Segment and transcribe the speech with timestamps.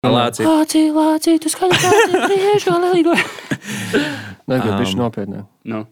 [0.00, 0.48] Lācija.
[0.48, 3.12] Lācija, lācija, tu kā priekšā lielīgo.
[4.48, 5.44] Negribu Um, bišķi nopietnāk.
[5.68, 5.82] Nu,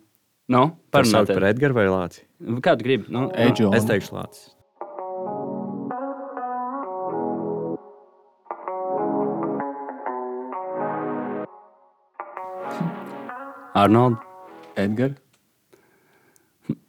[0.48, 1.28] nu parunāt.
[1.28, 2.60] par Edgars vai Lāciju?
[2.64, 3.12] Kādu gribi?
[3.12, 3.68] Nu, Edžu.
[3.76, 4.48] Es teikšu Lācis.
[13.74, 14.16] Arnold.
[14.76, 15.16] Edgars.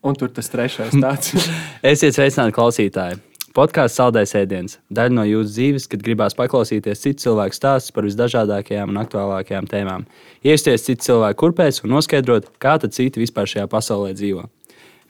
[0.04, 1.36] Un tur tas trešais tāds.
[1.92, 3.20] Esiet sveicināti klausītāji.
[3.56, 4.78] Podkāsts saldais ēdiens.
[4.94, 10.06] Daļa no jūsu dzīves, kad gribās paklausīties citu cilvēku stāstus par visdažādākajām un aktuālākajām tēmām.
[10.46, 14.46] Iesties citu cilvēku kurpēs un noskaidrot, kā tad citi vispār šajā pasaulē dzīvo.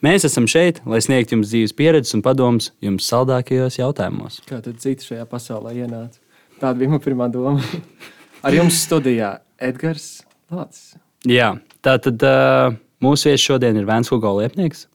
[0.05, 4.39] Mēs esam šeit, lai sniegtu jums dzīves pieredzes un padomus jums saldākajos jautājumos.
[4.47, 6.21] Kā tad citi šajā pasaulē ienāca?
[6.61, 7.59] Tāda bija mana pirmā doma.
[8.45, 10.93] Ar jums studijā Edgars Lācis.
[11.27, 12.71] Jā, tā tad uh,
[13.03, 14.85] mūsu viesis šodien ir Vēns Hugo Liepnieks.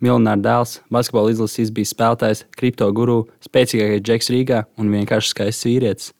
[0.00, 6.12] Miljonārs dēls, basketbola izlases bijis spēlētājs, kripto guru, spēcīgākais džeks Rīgā un vienkārši skaists vīrietis.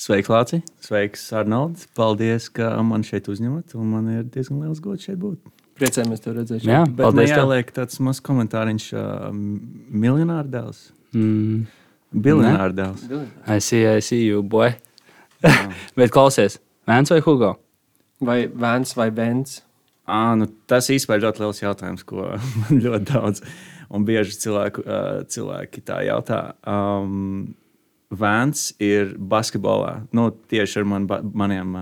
[0.00, 0.62] Sveiks, Lācis.
[0.80, 1.84] Sveiks, Arnolds.
[1.96, 3.74] Paldies, ka man šeit uzņemat.
[3.76, 5.36] un Man ir diezgan liels gods šeit būt.
[5.76, 6.64] Priecājamies tev redzēt.
[6.64, 6.86] Jā.
[6.88, 7.28] Bet paldies.
[7.28, 7.42] tev.
[7.42, 8.86] jāliek tāds mazs komentāriņš.
[8.96, 9.28] Uh,
[9.92, 10.86] miljonāra dēls.
[11.12, 11.66] Mm,
[12.16, 13.04] Biljonāra dēls.
[13.46, 14.72] I see, I see you, boy.
[15.96, 17.54] Bet klausies, Vēns vai Hugo?
[18.24, 19.60] Vai Vēns vai Bens?
[20.10, 22.26] À, nu, tas īstenībā ir ļoti liels jautājums, ko
[22.64, 23.44] man ļoti daudz
[23.90, 24.84] un bieži cilvēku,
[25.30, 26.42] cilvēki tā jautā.
[26.66, 27.56] Um,
[28.10, 31.76] Vēns ir basketbolā, nu, tieši ar man, ba maniem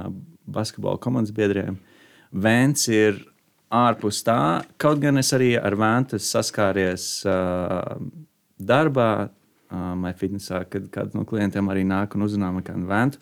[0.44, 1.78] basketbola komandas biedriem.
[2.36, 3.22] Vēns ir
[3.72, 7.96] ārpus tā, kaut gan es arī ar Vēntu saskāries uh,
[8.58, 9.28] darbā,
[9.72, 13.20] um, vai fitnesā, kad kāds no klientiem arī nāk un uzrunā man kādu Vēntu.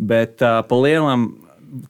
[0.00, 1.28] Bet uh, pa lielam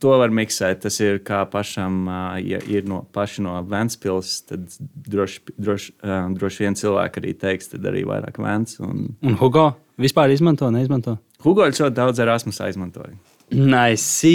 [0.01, 0.81] to var miksēt.
[0.85, 2.05] Tas ir kā pašam,
[2.45, 4.67] ja ir no paša no Vēncpils, tad
[5.09, 5.95] droši, droši,
[6.39, 8.79] droši vien cilvēki arī teiks, tad arī vairāk Vēns.
[8.85, 11.19] Un Un Hugo vispār izmanto, neizmanto?
[11.45, 13.13] Hugo ļoti daudz Erasmus aizmantoja.
[13.55, 14.31] Nice.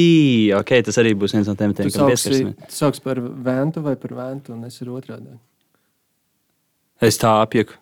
[0.56, 2.56] Ok, tas arī būs viens no tiem, Tu kas sauksi, pieskarsimies.
[2.70, 5.34] tu sauks par Vēntu vai par Vēntu, un es ir otrādi.
[7.02, 7.74] Es tā apjuku.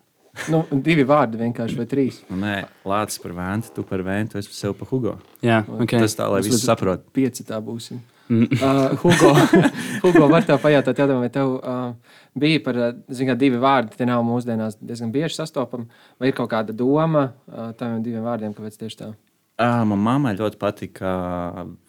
[0.52, 2.20] Nu, divi vārdi vienkārši vai trīs.
[2.30, 5.16] Nu, nē, Lācis par Vēntu, tu par Vēntu, es sev par Hugo.
[5.44, 6.00] Jā, okay.
[6.04, 7.04] Tas tā, lai līdz saprot.
[7.16, 8.00] Pieci tā būsim.
[8.28, 9.32] Uh, Hugo,
[10.04, 13.96] Hugo, var tev pajautāt, jādam, vai tev uh, bija par uh, zin, kā, divi vārdi,
[13.96, 15.88] tie nav mūsdienās diezgan bieži sastopami,
[16.20, 19.10] vai ir kaut kāda doma uh, tādiem diviem vārdiem, kāpēc tieši tā?
[19.58, 21.14] Uh, man mammai ļoti patika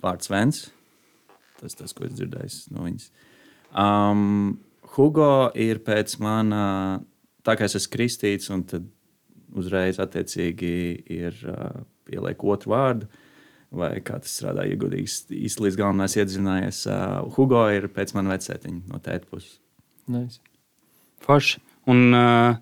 [0.02, 0.64] vārds Vēns.
[1.60, 3.10] Tas tas, ko es dzirdēju no viņas.
[3.76, 4.58] Um,
[4.96, 6.64] Hugo ir pēc mana,
[7.46, 8.86] tā kā es esmu kristīts, un tad
[9.58, 10.76] uzreiz attiecīgi
[11.16, 13.10] ir uh, ieliek otru vārdu.
[13.70, 15.06] Vai kā tas strādā, ja godīgi
[15.46, 16.82] īsti līdz galam neesmu iedzinājies.
[16.90, 19.60] Uh, Hugo ir pēc manas vecētiņa no tēta puses.
[20.10, 20.42] Nice.
[21.22, 21.62] Forši.
[21.90, 22.58] Un uh,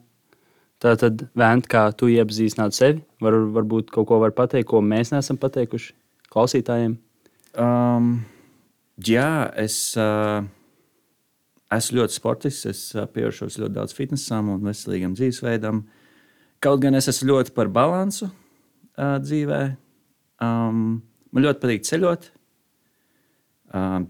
[0.83, 5.13] tā tad, Vēnt, kā tu iepazīstinātu sevi, var, varbūt kaut ko var pateikt, ko mēs
[5.15, 5.95] neesam pateikuši
[6.33, 6.97] klausītājiem.
[7.57, 8.11] Um,
[8.99, 10.43] jā, es uh,
[11.73, 12.65] esmu ļoti sportisks.
[12.69, 15.83] Es uh, pievēršos ļoti daudz fitnesam un veselīgam dzīvesveidam.
[16.63, 19.61] Kaut gan es esmu ļoti par balansu uh, dzīvē.
[20.43, 21.01] Um,
[21.31, 22.29] man ļoti patīk ceļot.
[23.77, 24.07] Um,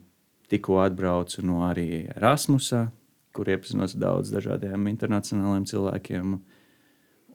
[0.52, 2.88] tikko atbraucu no arī Erasmusa,
[3.36, 6.38] kur iepazinos daudz dažādiem internacionāliem cilvēkiem.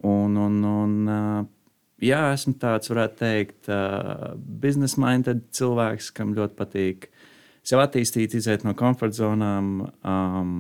[0.03, 1.43] Un, un, un, uh,
[2.03, 7.11] jā, esmu tāds, varētu teikt, uh, business-minded cilvēks, kam ļoti patīk
[7.67, 9.73] sev attīstīt, iziet no komforta zonām.
[10.03, 10.55] Um,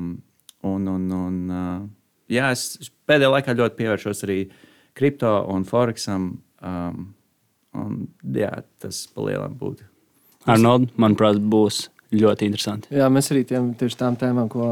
[0.66, 1.86] un, un, un, uh,
[2.32, 4.38] jā, es pēdējā laikā ļoti pievēršos arī
[4.98, 6.28] kripto un foreksam.
[6.62, 7.08] Um,
[7.78, 8.04] un,
[8.36, 8.52] jā,
[8.82, 9.88] tas palielināt būtu.
[10.50, 12.92] Arnold, manuprāt, būs ļoti interesanti.
[12.94, 14.66] Jā, mēs arī tiem, tieši tām tēmām, ko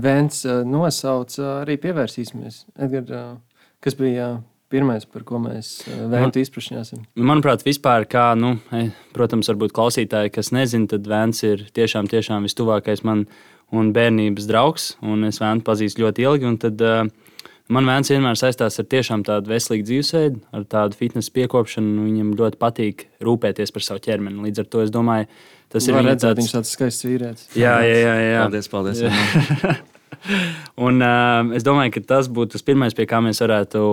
[0.00, 2.62] Vēns uh, nosauca, uh, arī pievērsīsimies.
[2.80, 7.02] Edgar, uh, kas bija uh, pirmais, par ko mēs uh, Vēntu izprašņāsim?
[7.18, 12.46] Manuprāt, vispār, kā, nu, eh, protams, varbūt klausītāji, kas nezina, tad Vēns ir tiešām, tiešām
[12.46, 13.26] vistuvākais man
[13.74, 14.94] un bērnības draugs.
[15.02, 16.48] Un es Vēnu pazīstu ļoti ilgi.
[16.48, 21.34] un Tad, uh, man Vēns vienmēr saistās ar tiešām tādu veselīgu dzīvesveidu, ar tādu fitnesa
[21.36, 22.06] piekopšanu.
[22.08, 24.42] Viņam ļoti patīk rūpēties par savu ķermeni.
[24.48, 25.28] Līdz ar to es domāju,
[25.70, 27.46] tas ir Var viņa redzēt, viņš tāds skaists vīrietis.
[27.58, 28.16] Jā, jā, jā.
[28.22, 28.42] jā.
[28.46, 29.04] Paldies, paldies.
[29.06, 29.76] Jā.
[30.86, 33.86] un, uh, es domāju, ka tas būtu tas pirmais, pie kā mēs varētu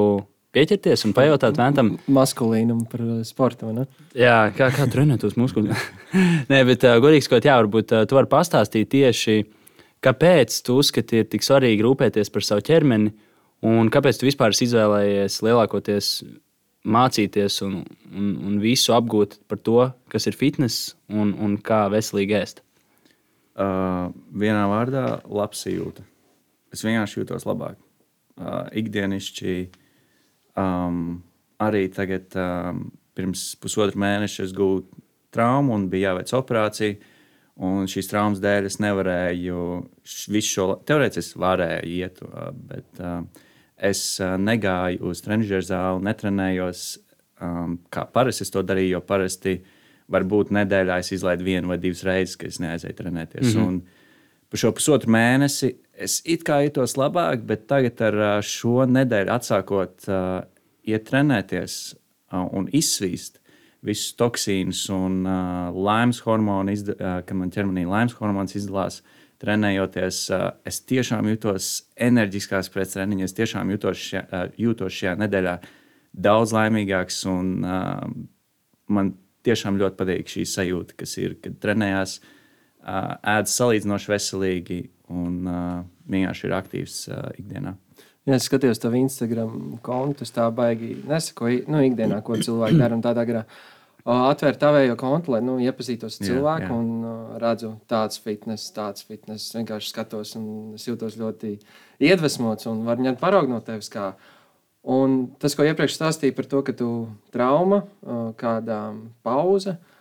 [0.55, 1.95] pieķerties un pajautāt Vēntam.
[2.13, 3.87] Maskulīnam par uh, sportu, ne?
[4.17, 5.85] Jā, kā, kā trenēt tos muskuļus?
[6.51, 9.39] Nē, bet uh, godīgi sakot, jā, varbūt uh, tu vari pastāstīt tieši,
[10.05, 13.13] kāpēc tu uzskati, ir tik svarīgi rūpēties par savu ķermeni
[13.67, 16.11] un kāpēc tu vispār izvēlējies lielākoties
[16.87, 17.81] mācīties un,
[18.13, 22.63] un, un visu apgūt par to, kas ir fitness un, un kā veselīgi ēst.
[23.57, 26.05] Uh, vienā vārdā- labs jūta.
[26.73, 27.79] Es vienkārši jūtos labāk.
[28.37, 29.53] Uh, ikdienišķi
[30.59, 31.21] um,
[31.63, 32.87] arī tagad um,
[33.17, 36.97] pirms pusotra mēneša es gūstu traumu un bija jāveic operācija.
[37.67, 39.61] Un šīs traumas dēļ es nevarēju
[40.29, 42.19] visu šo teorētiski varēju iet,
[42.69, 43.23] bet uh,
[43.89, 46.83] es uh, negāju uz trenižera zāli, netrenējos
[47.41, 49.55] um, kā parasti es to darīju, jo parasti
[50.13, 53.55] varbūt nedēļā es izlaidu vienu vai divas reizes, kad es neaizēju trenēties.
[53.55, 53.67] Mm -hmm.
[53.67, 53.81] Un
[54.49, 60.07] par šo pusotru mēnesi es it kā jutos labāk, bet tagad ar šo nedēļu atsākot
[60.11, 60.39] uh,
[60.87, 63.41] iet trenēties uh, un izsvīst
[63.85, 69.01] visus toksīnus un uh, laimes hormonu, uh, kad man ķermenī laimes hormons izdalās.
[69.41, 71.69] Trenējoties, uh, es tiešām jūtos
[72.07, 73.27] enerģiskāks pēc treniņa.
[73.27, 75.59] Es tiešām jūtos šajā, uh, jūtos šajā nedēļā
[76.27, 77.19] daudz laimīgāks.
[77.29, 78.01] Un, uh,
[78.89, 79.13] man
[79.45, 84.79] tiešām ļoti patīk šī sajūta, kas ir, kad trenējās, uh, ēdas salīdzinoši veselīgi
[85.13, 87.75] un uh, vienkārši ir aktīvs uh, ikdienā.
[88.27, 93.23] Ja es skatījos tavu Instagram kontu, tā baigi nesakoju, nu, ikdienā, ko cilvēki dara tādā
[93.27, 93.43] garā.
[94.07, 96.79] Atvērt tavējo kontu, lai nu, iepazītos ar cilvēku jā, jā.
[96.79, 99.49] un uh, redzu tāds fitness, tāds fitness.
[99.49, 101.57] Es vienkārši skatos un es jūtos ļoti
[102.07, 103.91] iedvesmots un varu ņemt paraugu no tevis.
[103.91, 104.13] Kā.
[104.87, 106.89] Un tas, ko iepriekš stāstīja par to, ka tu
[107.35, 108.81] trauma, uh, kāda
[109.27, 109.75] pauze.
[109.75, 109.96] Uh,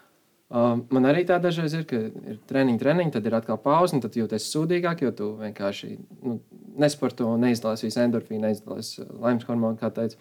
[0.50, 4.14] man arī tā dažreiz ir, ka ir treniņi, treniņi, tad ir atkal pauze, un tad
[4.14, 5.90] jūties sūdīgāk, jo tu vienkārši
[6.22, 6.38] nu,
[6.78, 10.20] nesporto, neizdalās visu endorfīnu, neizdalās uh, laimes hormonu, kā teicu.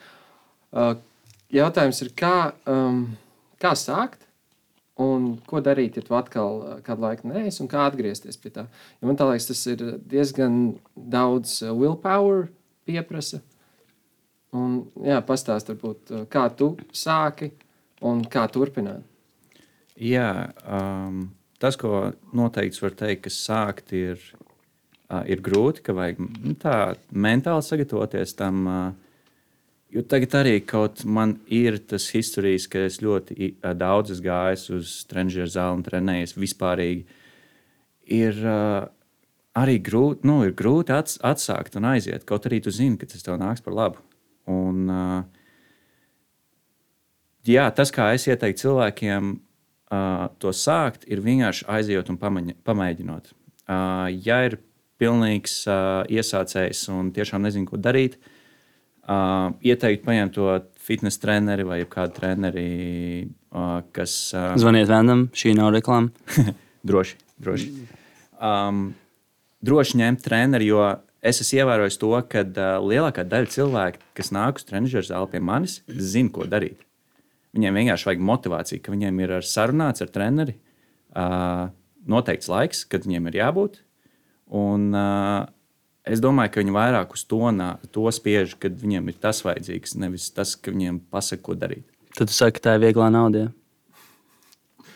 [1.54, 2.38] Jautājums ir, kā,
[2.70, 3.06] um,
[3.62, 4.24] kā sākt?
[5.00, 8.66] Un ko darīt, ja tu atkal uh, kādu laiku neesi, un kā atgriezties pie tā?
[9.02, 10.62] Jo man liekas, tas ir diezgan
[10.96, 12.48] daudz willpower
[12.88, 13.44] pieprasa.
[14.56, 17.52] Un, jā, pastāst, varbūt, kā tu sāki
[18.08, 19.04] un kā turpināt.
[19.96, 21.30] Jā, um,
[21.62, 24.20] tas, ko noteikti var teikt, ka sākt ir
[25.30, 28.66] ir grūti, ka vajag nu, tā mentāli sagatavoties tam.
[29.94, 34.96] Jo tagad arī kaut man ir tas historijs, ka es ļoti daudz esmu gājis uz
[35.08, 37.06] trenižera zāli un trenējies vispārīgi.
[38.12, 38.42] Ir
[39.56, 42.26] arī grūti, nu, ir grūti ats, atsākt un aiziet.
[42.28, 44.04] Kaut arī tu zini, ka tas tev nāks par labu.
[44.52, 44.90] Un,
[47.48, 49.32] jā, tas, kā es ieteiktu cilvēkiem
[49.90, 53.34] to sākt, ir vienkārši aiziet un pamēģinot.
[54.26, 54.58] Ja ir
[55.02, 58.18] pilnīgs uh, iesācējs un tiešām nezinu, ko darīt,
[59.10, 60.50] uh, ieteikt paņemt to
[60.86, 62.68] fitnes treneri vai kādu treneri,
[63.52, 64.16] uh, kas.
[64.36, 66.14] Uh, Zvaniet Vendam, šī nav reklāma.
[66.90, 67.72] droši, droši.
[68.40, 68.88] Um,
[69.66, 70.86] droši ņemt treneri, jo
[71.26, 75.44] es esmu ievērojis to, ka uh, lielākā daļa cilvēku, kas nāk uz trenižera zāli pie
[75.44, 76.80] manis, zina, ko darīt.
[77.56, 80.58] Viņiem vienkārši vajag motivāciju, ka viņiem ir sarunāts ar treneri,
[81.16, 81.68] uh,
[82.06, 83.80] noteikts laiks, kad viņiem ir jābūt.
[84.60, 85.48] Un, uh,
[86.06, 87.42] es domāju, ka viņi vairāk uz to,
[87.96, 91.88] to spiež, kad viņiem ir tas vajadzīgs, nevis tas, ka viņiem pasaka, ko darīt.
[92.16, 93.48] Tad saki, ka tā ir vieglā nauda.
[93.48, 93.54] Ja?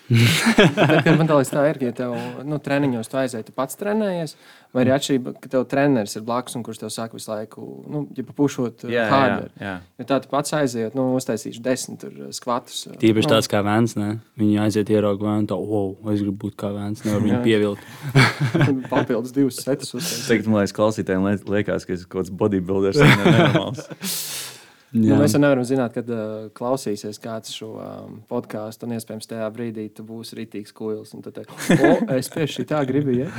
[0.10, 2.16] Man liekas, tā ir, ja tev
[2.48, 4.34] nu, treniņos tu aiziet, tu pats trenējies,
[4.74, 8.04] vai arī atšķirība, ka tev treneris ir blakus un kurš tev saka visu laiku, nu,
[8.18, 9.48] ja papušot jā, harder.
[9.54, 9.76] Jā, jā.
[10.02, 12.84] Ja tā tu pats aiziet, nu, uztaisīšu desmit tur skvatus.
[13.02, 13.34] Tīpaši nu.
[13.36, 14.12] tāds kā vēns, ne?
[14.40, 17.90] Viņi aiziet ieraugu vēnu, tā, wow, es gribu būt kā vēns, nevar viņu pievilkt.
[18.94, 20.30] Papildus divus setus uztaisīt.
[20.34, 23.02] Tagad, man liekas, klausītājiem liekas, ka es kaut kāds bodybuilders.
[24.94, 29.50] Nu, mēs jau nevaram zināt, kad uh, klausīsies kāds šo um, podkāstu, un iespējams tajā
[29.54, 31.14] brīdī tu būsi rītīgs kuils.
[31.26, 31.44] Tad te,
[31.78, 33.14] o, es pie šī tā gribu.
[33.20, 33.30] Ja?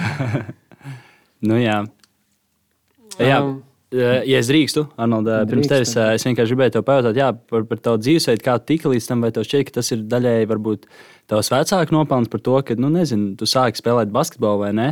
[1.50, 1.80] nu, jā.
[3.18, 3.40] jā.
[3.40, 3.58] Um,
[3.90, 7.98] Ja es drīkstu, Arnold, pirms tevis es vienkārši gribēju te pajautāt jā, par, par tavu
[7.98, 10.86] dzīvesveidu, kā tu tiki līdz tam, vai tev šķiet, ka tas ir daļēji varbūt
[11.32, 14.86] tavs vecāku nopelns par to, ka, nu, nezinu, tu sāki spēlēt basketbolu vai ne.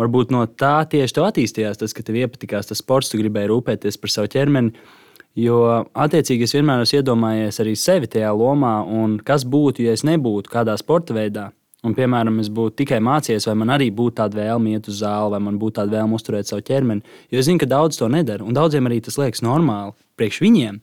[0.00, 4.00] Varbūt no tā tieši tev attīstījās tas, ka tev iepatikās tas sports, tu gribēji rūpēties
[4.00, 4.72] par savu ķermeni.
[5.38, 10.02] Jo, attiecīgi, es vienmēr esmu iedomājies arī sevi tajā lomā, un kas būtu, ja es
[10.06, 11.50] nebūtu kādā sporta veidā.
[11.86, 15.32] Un, piemēram, es būtu tikai mācījies, vai man arī būtu tāda vēlme iet uz zāli,
[15.32, 17.06] vai man būtu tāda vēlme uzturēt savu ķermeni.
[17.32, 19.94] Jo es zinu, ka daudz to nedara, un daudziem arī tas liekas normāli.
[20.20, 20.80] Priekš viņiem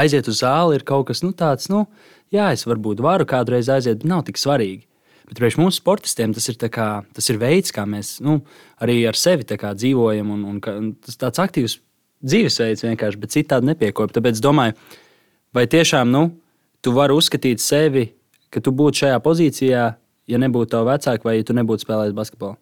[0.00, 1.84] aiziet uz zāli ir kaut kas nu, tāds, nu,
[2.32, 4.86] jā, es varbūt varu kādreiz aiziet, bet nav tik svarīgi.
[5.28, 8.38] Bet priekš mums, sportistiem, tas ir, kā, tas ir veids, kā mēs nu,
[8.80, 11.76] arī ar sevi dzīvojam, un, un, un tas tāds aktīvs
[12.24, 14.18] dzīvesveids vienkārši, bet citādi nepiekopja.
[14.18, 14.76] Tāpēc es domāju,
[15.54, 16.28] vai tiešām nu,
[16.82, 18.08] tu vari uzskatīt sevi,
[18.52, 19.84] ka tu būtu šajā pozīcijā,
[20.28, 22.58] ja nebūtu tavi vecāki, vai ja tu nebūtu spēlējis basketbolu?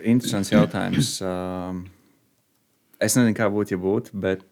[0.00, 1.16] Interesants jautājums.
[1.24, 1.84] Um,
[3.02, 4.44] es nezinu, kā būtu, ja būtu, bet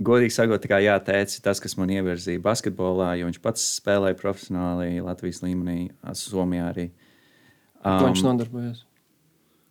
[0.00, 5.42] godīgi sakot, jā, ir tas, kas man ievirzīja basketbolā, jo viņš pats spēlēja profesionāli Latvijas
[5.44, 6.88] līmenī, Somijā arī.
[7.80, 8.82] Um, Ko viņš nodarbojas?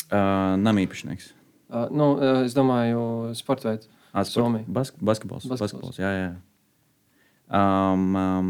[0.09, 1.33] Uh, Namīpašnieks.
[1.69, 3.01] Uh, nu, uh, es domāju,
[3.37, 3.89] sporta veids.
[4.25, 4.65] Somija.
[4.65, 5.59] Bas basketbols, basketbols.
[5.61, 5.99] basketbols.
[6.01, 6.29] Jā, jā.
[7.49, 8.49] Um, um,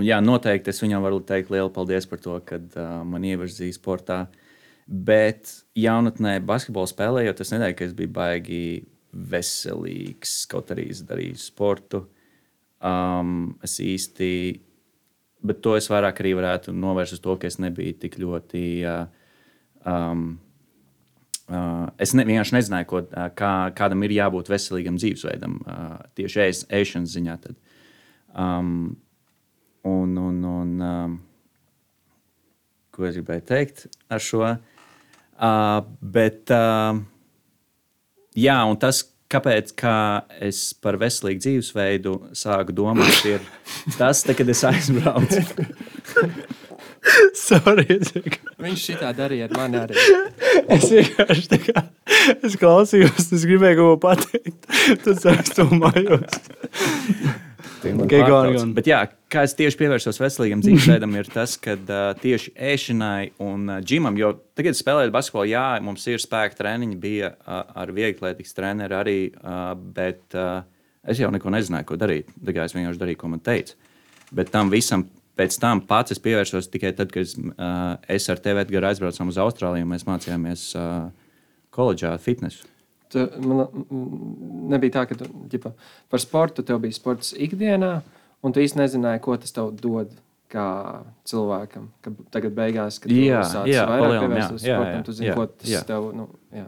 [0.00, 4.22] jā, noteikti es viņam varu teikt lielu paldies par to, ka uh, man ievirzīja sportā.
[4.88, 8.64] Bet jaunatnē, basketbolu spēlējot, es nedēļu, ka es biju baigi
[9.12, 12.06] veselīgs, kaut arī es darīju sportu.
[12.82, 14.30] Um, es īsti,
[15.44, 18.64] bet to es vairāk arī varētu novērst uz to, ka es nebiju tik ļoti.
[18.88, 19.04] Uh,
[19.84, 20.24] um,
[21.50, 26.42] Uh, es ne, vienkārši nezināju, ko, uh, kā, kādam ir jābūt veselīgam dzīvesveidam, uh, tieši
[26.44, 27.34] ēs, ēšanas ziņā.
[27.42, 27.58] Tad.
[28.32, 28.70] Um,
[29.88, 31.16] un, un, un, um,
[32.94, 34.44] ko es gribēju teikt ar šo?
[35.42, 35.82] Uh,
[36.14, 37.02] bet, uh,
[38.38, 39.98] jā, un tas, kāpēc kā
[40.44, 43.42] es par veselīgu dzīvesveidu sāku domāt, ir
[43.98, 45.42] tas, te, kad es aizbraucu.
[47.46, 47.98] Sorry,
[48.62, 49.96] Viņš šitā darīja ar mani arī.
[50.70, 51.84] es vienkārši tā kā
[52.46, 54.68] es klausījos, es gribēju kaut ko pateikt.
[55.04, 56.42] Tad es domājos.
[57.82, 59.00] Bet, jā,
[59.32, 64.14] kā es tieši pievērsos veselīgam dzīvesveidam, ir tas, ka uh, tieši ēšanai un uh, džimam,
[64.20, 69.16] jo tagad spēlējot basketbolu, jā, mums ir spēka treniņi, bija uh, ar vieglietīgas treneru arī,
[69.34, 70.62] uh, bet uh,
[71.02, 72.30] es jau neko nezināju, ko darīt.
[72.38, 73.74] Tagad es vienkārši darīju, ko man teica.
[74.32, 78.40] Bet tam visam pēc tam pats es pievērsos tikai tad, kad es, uh, es ar
[78.42, 81.08] tevi Edgars aizbraucām uz Austrāliju un mēs mācījāmies uh,
[81.74, 82.68] koledžā fitnesu.
[83.12, 83.66] Tu, man
[84.72, 85.74] nebija tā, ka tu, ģipa,
[86.12, 87.94] par sportu tev bija sports ikdienā,
[88.44, 90.12] un tu īsti nezināji, ko tas tev dod.
[90.52, 95.46] Kā cilvēkam, kad tagad beigās, kad Jā, jā, vairāk pievērsties sportam, tu zini, jā, ko
[95.48, 95.80] tas jā.
[95.88, 96.66] tev, nu, jā.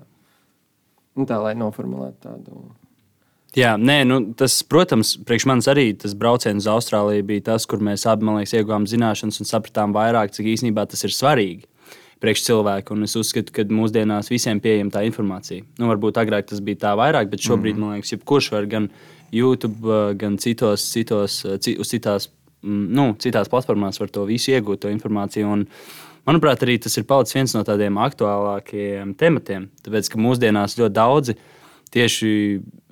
[1.20, 2.62] Nu, tā, lai noformulētu tādu.
[3.54, 7.78] Jā, nē, nu, tas, protams, priekš manis arī tas brauciens uz Austrāliju bija tas, kur
[7.84, 11.68] mēs abi liekas, ieguvām zināšanas un sapratām vairāk, cik īstenībā tas ir svarīgi
[12.24, 12.96] priekš cilvēku.
[12.96, 15.64] Un es uzskatu, ka mūsdienās visiem pieejama tā informācija.
[15.78, 17.84] Nu, varbūt agrāk tas bija tā vairāk, bet šobrīd, mm.
[17.84, 18.88] man liekas, jebkurš var gan
[19.34, 22.30] YouTube, gan citos, citos, ci- uz citās,
[22.64, 25.50] mm, nu, citās platformās var to visu iegūt, to informāciju.
[25.52, 25.66] Un,
[26.26, 29.68] manuprāt, arī tas ir palicis viens no tādiem aktuālākajiem tematiem.
[29.84, 31.36] Tāpēc, ka mūsdienās ļoti daudzi
[31.92, 32.30] tieši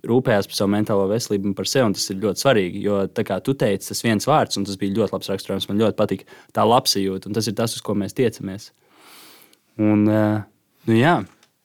[0.09, 1.87] rūpējas par savu mentālo veselību un par sevi.
[1.87, 2.83] un Tas ir ļoti svarīgi.
[2.85, 5.85] Jo, tā kā tu teici, tas viens vārds, un tas bija ļoti labs raksturojums, man
[5.85, 7.29] ļoti patīk tā labsajūta.
[7.31, 8.73] un Tas ir tas, uz ko mēs tiecamies.
[9.81, 10.43] Un, uh,
[10.89, 11.23] nu, jā,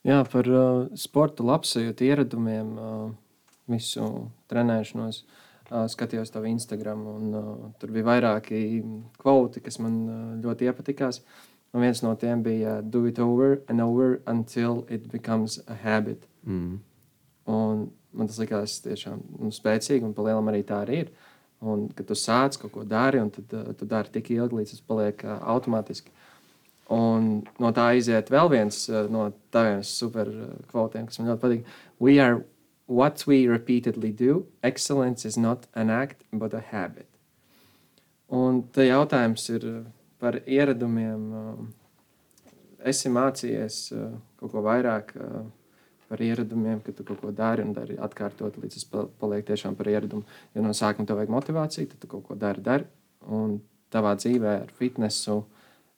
[0.07, 3.09] Jā, par uh, sporta labsajūtu ieradumiem, uh,
[3.67, 4.05] visu
[4.47, 5.25] trenēšanos.
[5.67, 7.47] Uh, skatījos tavu Instagram, un uh,
[7.81, 8.61] tur bija vairāki
[9.19, 11.19] kvoti, kas man uh, ļoti iepatikās.
[11.75, 16.23] Un viens no tiem bija Do it over and over until it becomes a habit.
[16.47, 16.79] Mm.
[17.47, 17.87] Un
[18.17, 21.11] man tas likās tiešām nu, spēcīgi, un palielam arī tā arī ir.
[21.63, 24.75] Un, kad tu sāc kaut ko dari, un tad uh, tu dari tik ilgi, līdz
[24.75, 26.13] tas paliek uh, automātiski.
[26.93, 31.73] Un no tā iziet vēl viens uh, no taviem super uh, kas man ļoti patīk.
[31.99, 32.43] We are
[32.87, 34.45] what we repeatedly do.
[34.63, 37.07] Excellence is not an act, but a habit.
[38.29, 39.81] Un te jautājums ir uh,
[40.19, 41.27] par ieradumiem.
[41.33, 41.73] um,
[42.87, 45.15] Esi mācījies uh, kaut ko vairāk
[46.09, 49.75] par ieradumiem, ka tu kaut ko dari un dari atkārtot, līdz tas pa- paliek tiešām
[49.75, 50.23] par ieradumu.
[50.55, 52.85] Jo no sākuma tev vajag motivāciju, tad tu kaut ko dari, dari.
[53.27, 53.59] Un
[53.91, 55.43] tavā dzīvē ar fitnesu,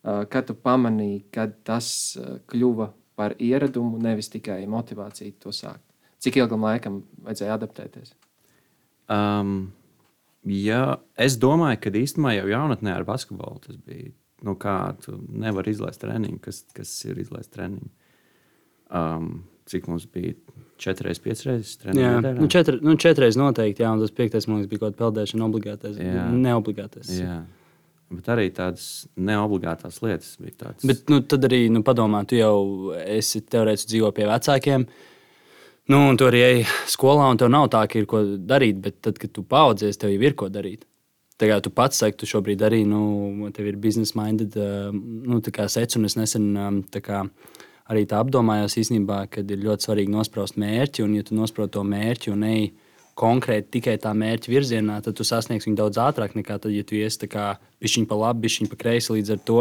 [0.03, 2.89] kad tu pamanīji, kad tas kļuva
[3.19, 5.83] par ieradumu, nevis tikai motivāciju to sākt.
[6.19, 8.13] Cik ilgam laikam vajadzēja adaptēties?
[9.09, 9.71] Um,
[10.45, 14.11] jā, es domāju, ka īstenībā jau jaunatnē ar basketbolu tas bija.
[14.45, 17.89] Nu, kā tu nevari izlaist treniņu, kas, kas ir izlaist treniņu.
[18.95, 20.35] Um, cik mums bija?
[20.79, 22.11] Četras, piecas reizes jā.
[22.37, 25.97] Nu, četri, nu, četreiz noteikti, jā, un tas piektais man bija kaut kāda peldēšana obligātais.
[25.99, 26.29] Jā.
[26.31, 27.09] Neobligātais.
[27.19, 27.41] Jā.
[28.09, 28.85] Bet arī tādas
[29.19, 30.85] neobligātās lietas bija tādas.
[30.87, 34.87] Bet nu, tad arī nu, padomā, tu jau esi teorētiski dzīvo pie vecākiem.
[35.89, 38.79] Nu, un tu arī ej skolā, un tev nav tā, ka ir ko darīt.
[38.81, 40.87] Bet tad, kad tu paudzies, tev jau ir ko darīt.
[41.39, 45.39] Tā kā tu pats saki, tu šobrīd arī nu, tev ir business minded, uh, nu,
[45.45, 47.21] tā kā sec, un es nesen um, tā kā,
[47.89, 51.83] arī tā apdomājos īstenībā, ka ir ļoti svarīgi nospraust mērķi, un ja tu nosprauc to
[51.85, 52.63] mērķi un ej
[53.19, 56.95] konkrēti tikai tā mērķa virzienā, tad tu sasniegsi viņu daudz ātrāk nekā tad, ja tu
[56.95, 57.51] iesi kā
[57.83, 59.11] pišķiņ pa labi, pišķiņ pa kreisi.
[59.17, 59.59] Līdz ar to,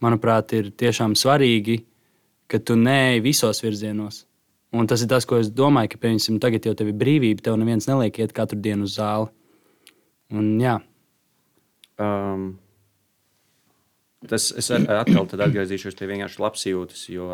[0.00, 1.82] manuprāt, ir tiešām svarīgi,
[2.48, 4.24] ka tu neej visos virzienos.
[4.72, 7.58] Un tas ir tas, ko es domāju, ka, piemēram, tagad jau tev ir brīvība, tev
[7.60, 9.28] neviens neliek iet katru dienu uz zāli.
[10.30, 10.78] Un, jā,
[12.00, 12.56] Um,
[14.28, 17.28] tas es atkal atgriezīšos pie vienkārši labsajūtas, jo,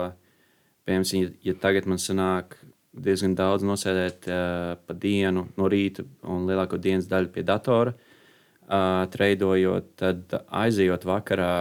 [0.86, 2.58] piemēram, ja, ja tagad man sanāk
[2.96, 9.02] diezgan daudz nosēdēt uh, pa dienu no rīta un lielāko dienas daļu pie datora, uh,
[9.12, 11.52] treidojot, tad aizejot vakarā,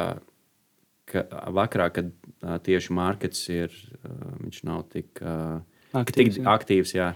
[1.11, 1.25] ka,
[1.57, 5.59] vakarā kad uh, tieši markets ir, uh, viņš nav tik, uh,
[5.95, 6.51] Aktīvs, tik jā.
[6.51, 7.11] aktīvs, jā.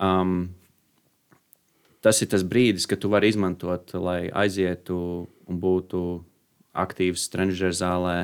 [0.00, 0.50] Um,
[2.04, 4.98] tas ir tas brīdis, kad tu vari izmantot, lai aizietu
[5.48, 6.02] un būtu
[6.78, 8.18] aktīvs trenižera zālē,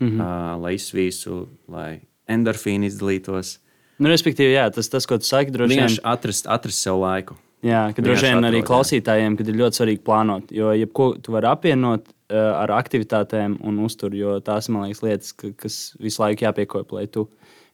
[0.00, 0.20] mm -hmm.
[0.20, 1.90] uh, lai izsvīstu, lai
[2.28, 3.58] endorfīni izdalītos.
[3.98, 7.36] Nu, respektīvi, jā, tas, tas, ko tu saki, droši vien Vienkārši atrast, atrast sev laiku.
[7.64, 10.52] Jā, ka droši vien arī klausītājiem ir ļoti svarīgi plānot.
[10.52, 15.32] Jo jebko tu vari apvienot uh, ar aktivitātēm un uzturu, jo tās man liekas lietas,
[15.32, 17.26] ka, kas visu laiku jāpiekopja, lai tu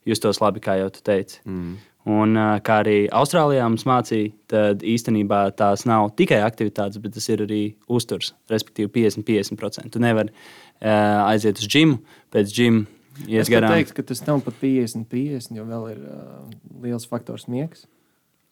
[0.08, 1.40] justos labi, kā jau tu teici.
[1.44, 1.74] Mm.
[2.10, 2.34] Un,
[2.66, 7.60] kā arī Austrālijā mums mācīja, tad īstenībā tās nav tikai aktivitātes, bet tas ir arī
[7.86, 9.92] uzturs, respektīvi 50-50%.
[9.94, 12.00] Tu nevari uh, aiziet uz džimu,
[12.34, 12.82] pēc džima
[13.28, 13.76] iet Es garām.
[13.76, 16.50] teiktu, ka tas nav pat 50, 50, jo vēl ir uh,
[16.82, 17.86] liels faktors miegs.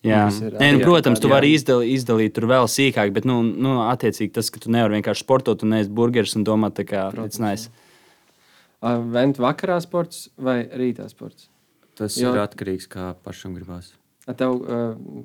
[0.06, 1.34] Jā, ir, Nē, nu, jā, protams, tādi, tu jā.
[1.34, 5.26] vari izdalīt, izdalīt tur vēl sīkāk, bet, nu, nu attiecīgi tas, ka tu nevari vienkārši
[5.26, 7.68] sportot un ēst burgerus un domāt, tā kā tas nice.
[8.80, 11.49] Vent vakarā sports vai rītā sports?
[12.00, 13.92] Tas Jo- ir atkarīgs no kā pašam gribās.
[14.38, 14.60] Tev,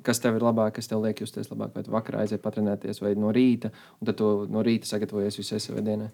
[0.04, 1.76] kas tev ir labāk, kas tev liek justies labāk?
[1.76, 3.70] Vai tu vakarā aiziet patrenēties, vai no rīta,
[4.02, 6.08] un tad tu no rīta sagatavojies visai savai dienai?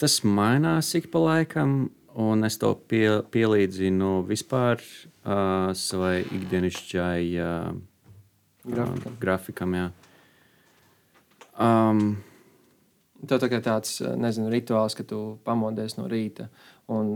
[0.00, 7.74] Tas mainās ik pa laikam, un es to pie, pielīdzinu vispār uh, savai ikdienišķai uh,
[8.64, 9.12] Grafikam.
[9.12, 9.86] Uh, grafikam jā.
[11.60, 12.16] um,
[13.28, 16.48] Tev tā kā tāds, uh, nezinu, rituāls, ka tu pamodies no rīta
[16.92, 17.14] un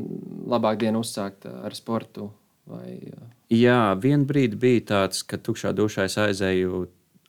[0.49, 2.31] labāk dienu uzsākt uh, ar sportu.
[2.69, 6.85] Vai, uh, jā, vien brīdi bija tāds, ka tukšā dušā es aizēju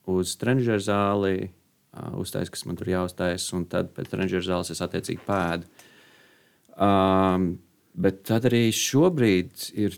[0.09, 1.49] uz trenižera zāli,
[1.95, 5.69] uh, uztaisīju, kas man tur jāuztais, un tad pēc trenižera zāles es attiecīgi pēdu.
[6.79, 7.51] Um,
[7.99, 9.97] bet tad arī šobrīd ir,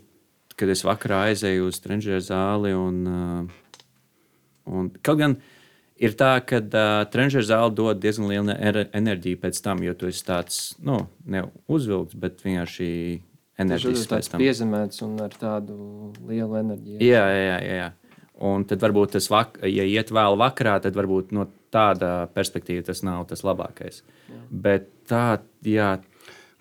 [0.58, 2.72] kad es vakarā aizēju uz trenižera zāli.
[2.74, 3.90] Un, uh,
[4.70, 5.36] un, kaut gan
[6.02, 10.10] ir tā, ka uh, trenižera zāle dod diezgan lielu er- enerģiju pēc tam, jo tu
[10.10, 12.90] esi tāds nu, ne uzvilkts, bet vienkārši
[13.62, 14.42] enerģijas pēc tam.
[14.42, 15.76] piezemēts un ar tādu
[16.28, 17.00] lielu enerģiju.
[17.04, 17.90] Jā, jā, jā, jā.
[18.42, 23.04] Un tad varbūt tas, vak ja iet vēl vakarā, tad varbūt no tāda perspektīva tas
[23.06, 24.02] nav tas labākais.
[24.32, 24.40] Jā.
[24.50, 25.26] Bet tā,
[25.62, 25.94] jā,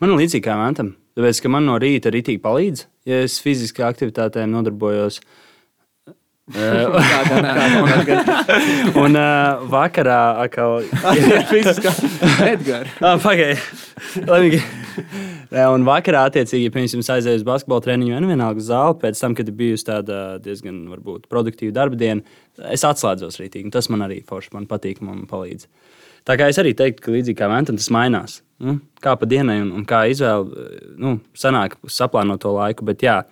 [0.01, 0.95] Man ir līdzīgi kā Mantam.
[1.13, 5.19] Tāpēc, ka man no rīta rītīgi palīdz, ja es fiziskā aktivitātēm nodarbojos.
[9.01, 10.81] Un uh, vakarā atkal
[12.47, 12.91] Edgars.
[13.01, 13.61] Ah, Pagaidiet,
[15.71, 19.35] un vakarā, attiecīgi, ja piemēram, es aizēju uz basketbola treniņu, nu vienalga zāli, pēc tam,
[19.37, 22.21] kad ir bijusi tāda diezgan varbūt, produktīva darba diena,
[22.71, 23.71] es atslēdzos rītīgi.
[23.73, 25.67] Tas man arī forši, man patīk, man palīdz.
[26.27, 28.41] Tā kā es arī teiktu, ka līdzīgi kā Ventam, tas mainās.
[28.61, 30.67] Nu, kā pa dienai un, un kā izvēle,
[31.01, 32.85] nu, sanāk saplānot to laiku.
[32.85, 33.23] Bet, jā,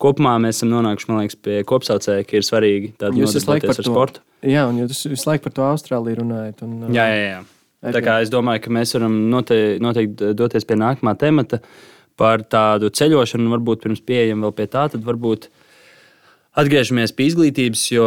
[0.00, 2.92] kopumā mēs esam nonākuši liekas, pie kopsaucēja, ka ir svarīgi
[3.68, 4.24] par ar to sportu.
[4.46, 6.62] Jā, un jūs visu laiku par to Austrāliju runājat.
[6.66, 7.40] Un, uh, Jā, jā, jā.
[7.80, 8.04] Tā Edgars.
[8.04, 11.62] kā es domāju, ka mēs varam noteikti, noteikti doties pie nākamā temata
[12.20, 15.48] par tādu ceļošanu, varbūt pirms pieejam vēl pie tā, tad varbūt
[16.58, 18.06] atgriežamies pie izglītības, jo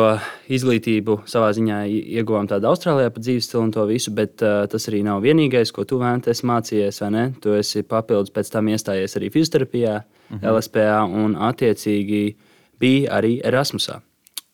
[0.51, 1.79] izglītību savā ziņā
[2.19, 5.71] ieguvām tādu Austrālijā par dzīves stilu un to visu, bet uh, tas arī nav vienīgais,
[5.75, 7.01] ko tu vēlaties esi mācījies?
[7.43, 10.57] Tu esi papildus pēc tam iestājies arī fizioterapijā, mm -hmm.
[10.57, 12.35] LSPA un attiecīgi
[12.79, 14.01] bija arī Erasmusā.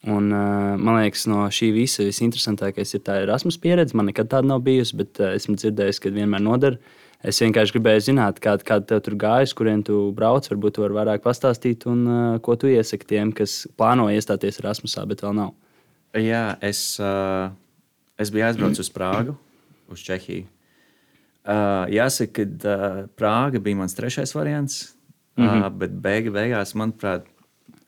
[0.08, 3.98] Un, uh, man liekas, no šī visa visinteresantākais ir tā Erasmus pieredze.
[3.98, 6.78] Man nekad tāda nav bijusi, bet uh, esmu dzirdējis, ka vienmēr noder.
[7.20, 10.46] Es vienkārši gribēju zināt, kāda kā tev tur gājas, kurien tu brauc.
[10.48, 15.04] Varbūt tu vari vairāk pastāstīt, un uh, ko tu iesaki tiem, kas plāno iestāties Erasmusā,
[15.10, 15.50] bet vēl nav.
[16.16, 17.52] Jā, es, uh,
[18.16, 19.36] es biju aizbraucis uz Prāgu,
[19.92, 20.48] uz Čehiju.
[21.50, 24.94] Uh, jāsaka, ka uh, Prāga bija mans trešais variants,
[25.36, 25.66] mm -hmm.
[25.66, 27.28] uh, bet beigu, beigās, manuprāt,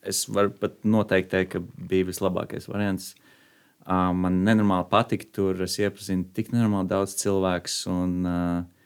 [0.04, 3.16] es varu pat noteikti teikt, ka bija vislabākais variants.
[3.88, 8.81] Uh, man nenormāli patika tur, es iepazinu tik nenormāli daudz cilvēku, un, uh,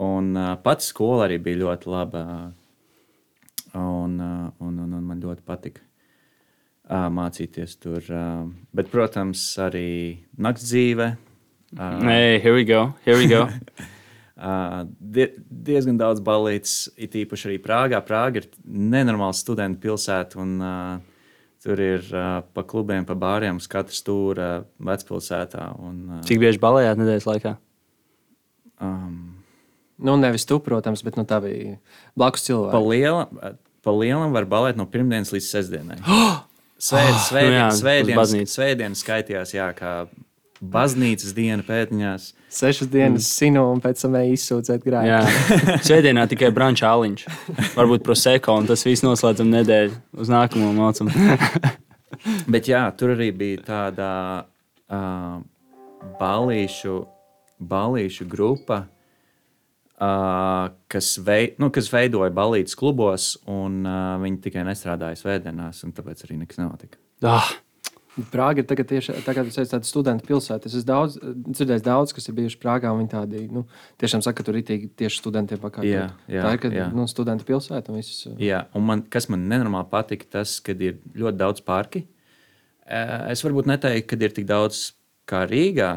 [0.00, 2.24] un uh, pats skola arī bija ļoti laba.
[3.72, 8.02] Un, uh, un, un, un man ļoti patika uh, mācīties tur.
[8.08, 11.14] Uh, bet, protams, arī nakts dzīve.
[11.72, 13.46] Uh, Hey, here we go, here we go.
[14.36, 18.02] uh, die, diezgan daudz balīdzes, it īpaši arī Prāgā.
[18.04, 20.36] Prāga ir nenormāla studentu pilsēta.
[20.42, 21.24] Un, uh,
[21.64, 25.70] tur ir uh, pa klubiem, pa bāriem, uz katra stūra uh, vecpilsētā.
[25.80, 27.56] Un, uh, Cik bieži balējāt nedēļas laikā?
[28.82, 29.41] um,
[30.02, 31.76] Nu, nevis tu, protams, bet nu, tā bija
[32.18, 32.80] blakus pa, cilvēka.
[32.90, 33.38] lielam,
[33.82, 36.00] pa lielam var balēt no pirmdienas līdz sestdienai.
[36.82, 38.50] Svēt, nu jā, svētdien, uz svētdienas, baznīcu.
[38.50, 39.92] svētdienas skaitījās, jā, kā
[40.58, 42.24] baznīcas diena pēdiņās.
[42.52, 45.12] Sešas dienas sinu un pēc tam izsūdzēt grāmatu.
[45.12, 47.22] Jā, svētdienā tikai brunča aliņš.
[47.76, 51.12] Varbūt proseko, un tas viss noslēdzam nedēļu uz nākamo mocam.
[52.52, 54.10] Bet jā, tur arī bija tāda
[54.42, 55.38] uh,
[56.18, 56.98] balīšu,
[57.62, 59.01] balīšu grupa, uh,
[60.92, 66.24] kas, vei, nu, kas veidoja balīdzes klubos, un uh, viņi tikai nestrādāja svētdienās, un tāpēc
[66.26, 67.00] arī nekas nenotika.
[67.28, 67.52] ah,
[68.28, 70.68] Prāga ir tagad tieši tā, kā tas ir tāds studentu pilsēta.
[70.68, 73.62] Es esmu daudz, dzirdējis daudz, kas ir bijuši Prāgā, viņi tādi, nu,
[74.02, 75.88] tiešām saka, ka tur ir tieši studentiem pakārtot.
[75.88, 76.90] Jā, jā, tā ir, ka, jā.
[76.92, 78.26] nu, studentu pilsēta un viss.
[78.42, 82.04] Jā, un man, kas man nenormāli patika, tas, ka ir ļoti daudz parki.
[83.32, 84.90] Es varbūt neteiktu, ka ir tik daudz
[85.32, 85.94] kā Rīgā,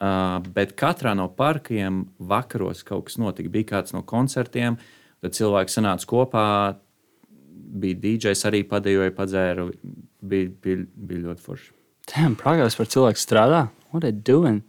[0.00, 3.48] eh, bet katrā no parkiem vakaros kaut kas notika.
[3.52, 4.76] Bija kāds no koncertiem,
[5.22, 6.46] tad cilvēki sanāca kopā.
[7.76, 9.66] Bija DJs arī padējoja, padzēra.
[10.26, 11.72] Bija, bija, bija ļoti forši.
[12.06, 13.64] Tēm, Prāgās par cilvēku strādā.
[13.90, 14.62] What are they doing?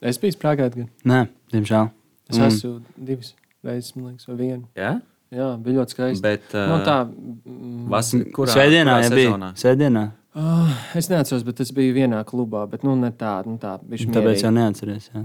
[0.00, 1.90] Es biju Prāgā, gan Nē, diemžēl.
[2.30, 2.40] es Mm.
[2.40, 2.46] mm.
[2.46, 4.68] esmu divas reizes, man liekas, vai vienu.
[4.76, 5.00] Ja?
[5.34, 6.22] Jā, bija ļoti skaisti.
[6.24, 9.28] Bet uh, nu, tā, mm, vas, kurā, Svētdienā, kurā ja bija.
[9.28, 9.48] sezonā?
[9.60, 10.04] Svētdienā.
[10.36, 14.08] Uh, es neatceros, bet es biju vienā klubā, bet nu, ne tā, nu, tā bija
[14.18, 15.10] Tāpēc jau neatceries.
[15.14, 15.22] Jā.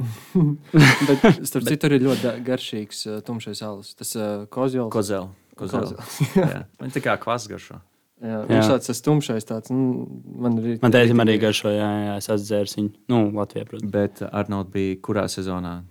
[1.07, 3.93] Bet, starp citu, ir ļoti garšīgs uh, tumšais alus.
[3.99, 4.91] Tas uh, kozjols.
[4.93, 5.29] Kozela.
[5.59, 5.91] Kozela.
[5.91, 6.21] Kozels.
[6.55, 6.63] Jā.
[6.81, 7.79] Viņa tā kā kvas garšo.
[8.23, 8.43] Jā, Jā.
[8.47, 10.05] viņš tāds tas tumšais, tāds, nu,
[10.39, 10.77] man ir.
[10.83, 12.91] Man teica, arī garšo, jā, jā, es atzēru viņu.
[13.11, 13.91] Nu, Latvijā, protams.
[13.91, 15.81] Bet Arnolds bija kurā sezonā?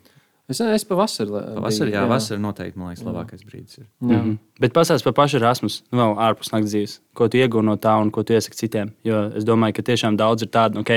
[0.53, 1.43] Es, es pavasarī.
[1.63, 2.09] Vasarī, jā, jā.
[2.11, 3.79] vasarī noteikti, man liekas, labākais brīdis.
[3.81, 3.87] Ir.
[4.05, 4.19] Jā.
[4.19, 4.35] Mhm.
[4.63, 6.97] Bet pastāsti par pašu Erasmus, nu, vēl ārpus naktas dzīves.
[7.19, 8.93] Ko tu iegūti no tā un ko tu iesaki citiem?
[9.07, 10.93] Jo es domāju, ka tiešām daudz ir tādu, ok,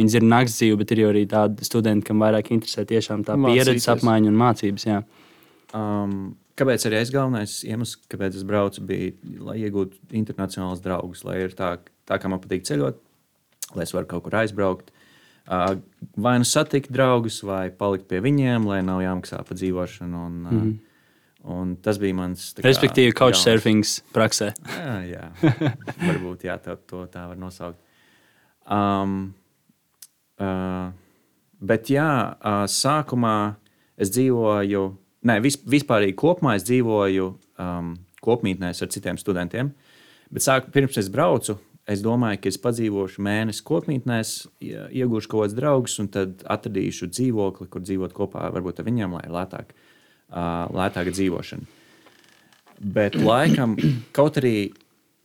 [0.00, 3.62] viņi zina naktas dzīvi, bet ir arī tādi studenti, kam vairāk interesē tiešām tā Mācīties.
[3.62, 4.88] pieredzes apmaiņa un mācības.
[4.90, 4.98] Jā.
[5.76, 6.18] Um,
[6.58, 9.14] kāpēc arī es galvenais iemesls, kāpēc es braucu, bija,
[9.44, 11.76] lai iegūtu internacionālus draugus, lai ir tā,
[12.08, 13.00] tā kā man patīk ceļot,
[13.76, 14.92] lai es varu kaut kur aizbraukt.
[15.46, 20.22] Vai nu satikt draugus, vai palikt pie viņiem, lai nav jāmaksā par dzīvošanu.
[20.26, 20.76] Un, mm -hmm.
[21.58, 22.54] un tas bija mans.
[22.54, 24.52] kā, Respektīvi, couchsurfings praksē.
[24.78, 25.30] Jā, jā.
[26.08, 27.78] varbūt jā, tā, to tā var nosaukt.
[28.70, 29.34] Um,
[30.40, 30.90] uh,
[31.60, 33.54] bet jā, uh, sākumā
[33.96, 39.70] es dzīvoju, ne, vis, vispār kopumā es dzīvoju um, kopmītnēs ar citiem studentiem.
[40.30, 45.44] Bet sāk, pirms es braucu, es domāju, ka es padzīvošu mēnesi kopmītnēs, ie- iegūšu kaut
[45.44, 49.76] kādus draugus, un tad atradīšu dzīvokli, kur dzīvot kopā varbūt ar viņiem, lai ir lētāk,
[50.30, 51.66] lētāka dzīvošana.
[52.80, 53.76] Bet laikam,
[54.16, 54.72] kaut arī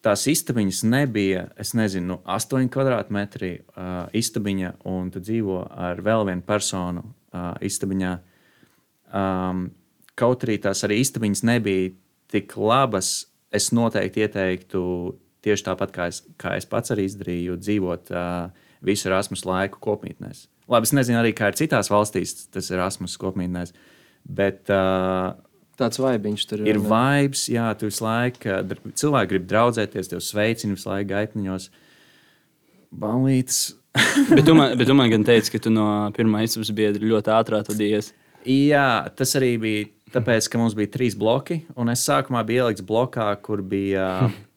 [0.01, 6.25] tās istabiņas nebija, es nezinu, nu, 8 kvadrātmetri uh, istabiņa, un tu dzīvo ar vēl
[6.29, 8.13] vienu personu uh, istabiņā.
[9.11, 9.67] Um,
[10.17, 11.91] kaut arī tās arī istabiņas nebija
[12.31, 14.81] tik labas, es noteikti ieteiktu
[15.45, 20.47] tieši tāpat, kā es, kā es pats arī izdarīju, dzīvot uh, visu Erasmus laiku kopmītnēs.
[20.71, 23.73] Labi, es nezinu arī, kā ir citās valstīs, tas ir Erasmus kopmītnēs.
[24.29, 25.33] Bet uh,
[25.81, 28.57] Tāds vaibiņš tur ir un, vibes, jā, tu visu laiku
[28.99, 31.69] cilvēki grib draudzēties, tev sveicina visu laiku gaitniņos.
[33.01, 33.61] Balīts.
[34.35, 37.33] bet, tu man, bet tu man gan teici, ka tu no pirmā istabas biedra ļoti
[37.33, 38.11] ātrā vadījies.
[38.45, 38.85] Jā,
[39.17, 43.31] tas arī bija tāpēc, ka mums bija trīs bloki, un es sākumā biju ielikts blokā,
[43.43, 44.07] kur bija.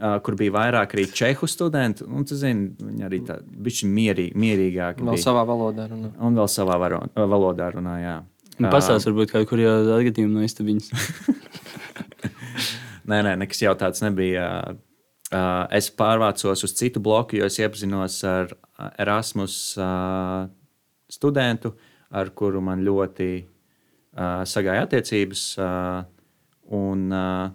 [0.00, 5.04] ā, Kur bija vairāk arī čehu studentu, un zini, viņi arī tādi mierī, mierīgāki.
[5.04, 5.24] vēl bija.
[5.24, 5.88] savā valodā.
[5.90, 6.12] Runā.
[6.18, 8.20] Un vēl savā varo, valodā runāja.
[8.60, 10.90] Nu, Pastāst, varbūt kādu kuriozu atgadījumu no istabiņas.
[13.10, 14.46] Nē, nē, nekas jau tāds nebija.
[15.30, 18.52] Uh, es pārvācos uz citu bloku, jo es iepazinos ar
[18.98, 20.44] Erasmus uh,
[21.10, 21.72] studentu,
[22.10, 25.44] ar kuru man ļoti uh, sagāja attiecības.
[25.58, 26.02] Uh,
[26.76, 27.50] un, uh,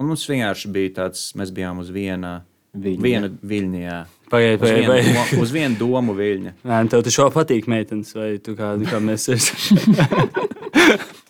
[0.00, 3.02] un mums vienkārši bija tāds, mēs bijām uz viena Viļņa.
[3.02, 4.00] viena viļņa.
[4.30, 6.52] Pagaidiet, Uz vai, vienu, vai, uz vienu domu viļņa.
[6.62, 9.58] Nē, nu, tev taču patīk meitenes, vai tu kā, kā mēs esam?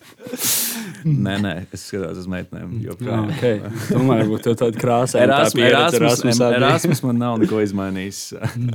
[1.01, 2.75] Nē, nē, es skatos uz meitenēm.
[2.85, 3.31] joprojām.
[3.33, 3.57] okay.
[3.89, 5.17] Tomēr būtu tāda krāsa.
[5.23, 8.19] Erasmus, Erasmus, Erasmus, Erasmus man nav neko izmainījis.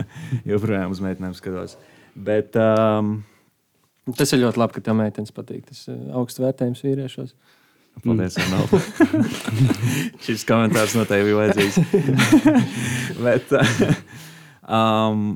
[0.50, 1.76] joprojām uz meitenēm skatos.
[2.16, 3.20] Bet, um,
[4.14, 5.64] Tas ir ļoti labi, ka tev meitenes patīk.
[5.70, 7.32] Tas ir augsts vērtējums vīriešos.
[8.04, 8.70] Paldies, Arnold.
[10.24, 11.78] Šis komentārs noteikti bija vajadzīgs.
[13.24, 13.54] Bet,
[14.78, 15.30] um,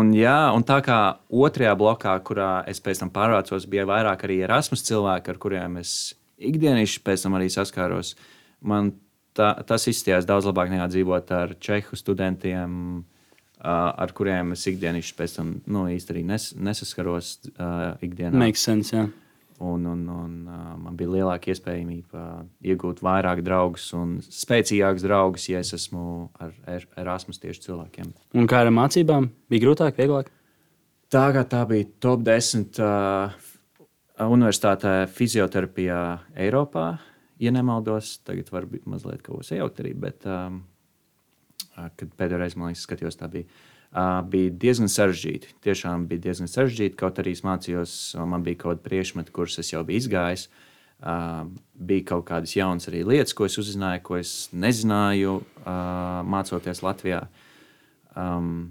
[0.00, 4.40] un, jā, un tā kā otrajā blokā, kurā es pēc tam pārvācos, bija vairāk arī
[4.48, 5.94] Erasmus cilvēki, ar kuriem es
[6.40, 8.14] ikdienišķi pēc tam arī saskāros.
[8.64, 8.94] Man
[9.36, 12.74] tā, tas izskatījās daudz labāk nekā dzīvot ar čehu studentiem,
[13.60, 18.38] uh, ar kuriem es ikdienišķi pēc tam nu, arī nes, nesaskaros uh, ikdienā.
[18.40, 19.10] Makes sense, jā.
[19.60, 20.36] Un, un, un
[20.80, 22.22] man bija lielāka iespējamība
[22.64, 28.08] iegūt vairāk draugus un spēcīgākus draugus, ja es esmu ar Er- Erasmus tieši cilvēkiem.
[28.40, 29.28] Un kā ar mācībām?
[29.52, 30.30] Bija grūtāk, vieglāk?
[31.12, 33.36] Tā kā tā bija top 10 uh,
[34.30, 36.00] universitātē fizioterapijā
[36.40, 36.86] Eiropā,
[37.40, 40.62] ja nemaldos, tagad varbūt mazliet kaut kas iejaukt arī, bet um,
[41.76, 43.48] kad pēdējo reizi man liekas, skatījos, tā bija.
[43.90, 45.56] Uh, bija diezgan sarežģīti.
[45.66, 46.94] Tiešām bija diezgan sarežģīti.
[46.98, 50.44] Kaut arī es mācījos, man bija kaut kāda priekšmeta, kurus es jau biju izgājis.
[51.00, 56.84] Uh, bija kaut kādas jaunas arī lietas, ko es uzzināju, ko es nezināju, uh, mācoties
[56.86, 57.24] Latvijā.
[58.14, 58.70] Um,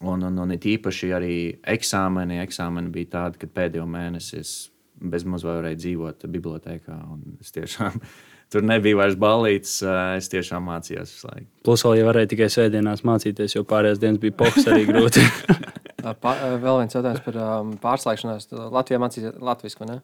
[0.00, 1.36] un, un, un it īpaši arī
[1.74, 2.38] eksāmeni.
[2.44, 4.54] Eksāmeni bija tādi, ka pēdējo mēnesi es
[5.00, 7.00] bezmaz varēju dzīvot bibliotekā.
[7.42, 7.98] Es tiešām
[8.52, 9.78] tur nebija vairs balīts.
[10.18, 11.48] Es tiešām mācījos visu laiku.
[11.66, 15.24] Plus, vēl ja varēja tikai svētdienās mācīties, jo pārējās dienas bija poks arī grūti.
[16.00, 18.48] Pa, vēl viens jautājums par um, pārslēgšanās.
[18.72, 19.98] Latvijā mācīties latviešu, ne?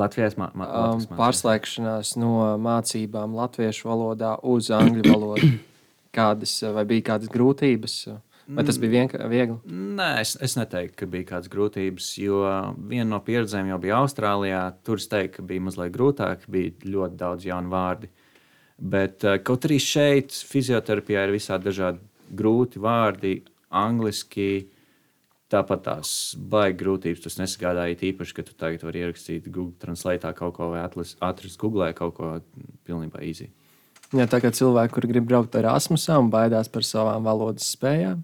[0.00, 5.50] Latvijas mā, mā, um, pārslēgšanās no mācībām latviešu valodā uz angļu valodu.
[6.16, 7.94] Kādas, vai bija kādas grūtības?
[8.44, 9.56] Vai tas bija viegli?
[9.64, 12.42] Nē, es, es neteiktu, ka bija kādas grūtības, jo
[12.90, 14.60] viena no pieredzēm jau bija Austrālijā.
[14.84, 18.10] Tur es teiktu, ka bija mazliet grūtāk, bija ļoti daudz jaunu vārdu.
[18.94, 22.04] Bet kaut arī šeit, fizioterapijā, ir visādi dažādi
[22.36, 23.38] grūti vārdi,
[23.74, 24.48] angliski
[25.52, 27.98] Tāpat tās baigas grūtības tas nesagādāja.
[28.08, 32.30] Īpaši, ka tu tagad vari ierakstīt Google Translate kaut ko vai atrast Google kaut ko
[32.88, 33.50] pilnībā īsi.
[34.14, 38.22] Ja tā kā cilvēki, kur grib braukt ar Erasmusā un baidās par savām valodas spējām,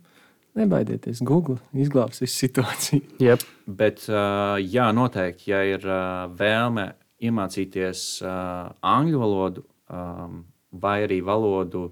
[0.59, 1.23] nebaidieties.
[1.27, 3.03] Google izglābs visu situāciju.
[3.27, 3.45] Yep.
[3.71, 5.85] Bet, jā, noteikti, ja ir
[6.39, 6.87] vēlme
[7.23, 9.65] iemācīties angļu valodu
[10.71, 11.89] vai arī valodu,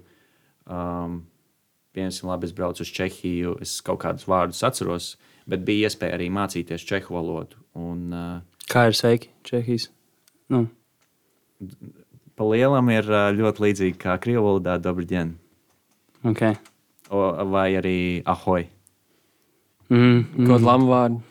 [0.65, 5.13] piemēram, labi, es braucu uz Čehiju, es kaut kādus vārdus atceros,
[5.49, 7.59] bet bija iespēja arī mācīties čehu valodu.
[7.79, 9.89] Un, uh, Kā ir sveiki, Čehijas?
[10.53, 10.67] Nu.
[12.37, 15.33] Pa lielam ir ļoti līdzīgi kā krievu valodā Dobrģen.
[16.29, 16.55] Okay.
[17.09, 18.67] Vai arī ahoj.
[19.89, 20.45] Mm, mm.
[20.45, 21.21] Kaut lamu vārdu.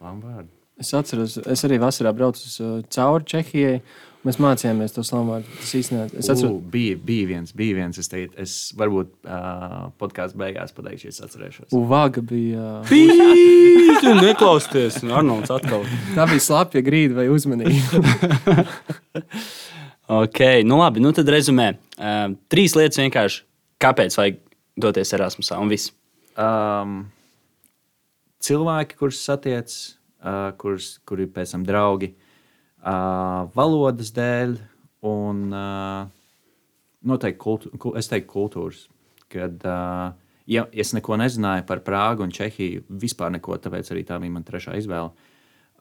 [0.00, 0.50] Lamu vārdu.
[0.80, 3.78] Es atceros, es arī vasarā braucu cauri Čehijai.
[4.24, 5.50] Mēs mācījāmies to slāmvārdu.
[5.58, 6.54] Tas īstenībā es atceros.
[6.54, 7.98] Uh, bija, bija viens, bija viens.
[8.00, 11.74] Es, teicu, es varbūt uh, podkāstu beigās pateikšu, es atcerēšos.
[11.76, 12.78] Uvaga bija.
[12.80, 14.00] Uh...
[14.00, 15.84] Tu neklausties, Arnolds atkal.
[16.16, 18.00] Tā bija slapja grīda vai uzmanība.
[20.22, 21.74] ok, nu labi, nu tad rezumē.
[21.98, 23.44] Uh, trīs lietas vienkārši.
[23.84, 24.40] Kāpēc vajag
[24.76, 25.92] doties Erasmusā un viss?
[26.34, 27.04] Um,
[28.44, 29.72] cilvēki, kurus satiec,
[30.24, 34.56] uh, kurus, kuri pēc tam draugi uh, valodas dēļ
[35.06, 36.06] un uh,
[37.06, 38.86] noteikti kultu, es teiktu kultūras.
[39.32, 40.10] Kad, uh,
[40.50, 44.46] ja es neko nezināju par Prāgu un Čehiju, vispār neko, tāpēc arī tā bija mana
[44.48, 45.14] trešā izvēle.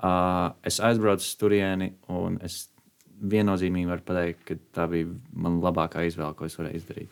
[0.03, 2.65] Uh, es aizbraucu uz turieni un es
[3.23, 7.11] viennozīmīgi varu pateikt, ka tā bija mana labākā izvēle, ko es varēju izdarīt.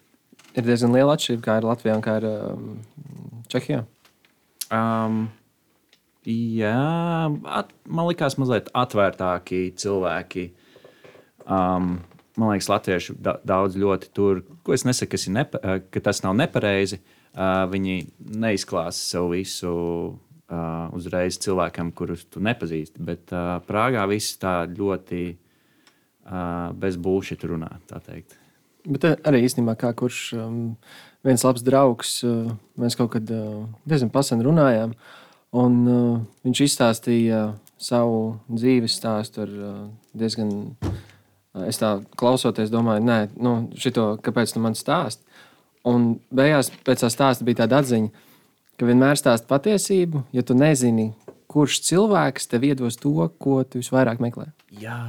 [0.52, 2.72] Ir diezgan liela atšķirība, kā ir Latvijā un kā ir um,
[3.52, 3.86] Čehijā.
[4.72, 5.30] Um,
[6.26, 10.52] Jā, at, man liekas, mazliet atvērtāki cilvēki.
[11.50, 11.96] Um,
[12.38, 16.38] man liekas, latvieši da, daudz ļoti tur, ko es nesaku, nepa, eh, ka tas nav
[16.38, 17.02] nepareizi.
[17.32, 17.96] Uh, viņi
[18.44, 23.02] neizklāsta sev visu uh, uzreiz cilvēkam, kurus tu nepazīsti.
[23.02, 27.72] Bet uh, Prāgā viss tā ļoti uh, bez bullshit runā.
[28.86, 30.62] Bet arī īstenībā, kā kurš um,
[31.26, 34.96] viens labs draugs, uh, mēs kaut kad uh, diezgan pasen runājām.
[35.58, 37.41] Un, uh, viņš izstāstīja
[37.82, 39.80] savu dzīves stāstu ar uh,
[40.17, 40.54] diezgan.
[40.82, 45.26] Uh, es tā klausoties, domāju, nē, nu, šito, kāpēc tu man stāsti?
[45.88, 48.12] Un beigās pēc tā stāsta bija tāda atziņa,
[48.78, 51.12] ka vienmēr stāst patiesību, ja tu nezini,
[51.52, 54.52] kurš cilvēks tev iedos to, ko tu visvairāk meklē.
[54.82, 55.02] Jā.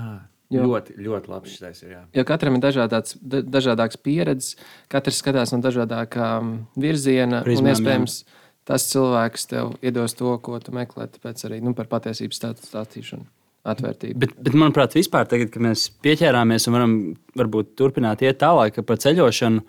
[0.52, 1.94] Jo, ļoti, ļoti labs šis ir.
[1.94, 2.02] Jā.
[2.18, 4.58] Jo katram ir dažādāks, dažādāks pieredzes,
[4.92, 7.40] katrs skatās no dažādākām virziena.
[7.46, 11.08] Prizmām, un iespējams, jā tas cilvēks tev iedos to, ko tu meklē.
[11.12, 13.28] Tāpēc arī nu, par patiesības stāstīšanu.
[13.62, 14.18] Atvērtība.
[14.24, 16.94] Bet, bet, manuprāt, vispār, tagad, kad mēs pieķērāmies un varam
[17.38, 19.62] varbūt turpināt iet tālāk par ceļošanu,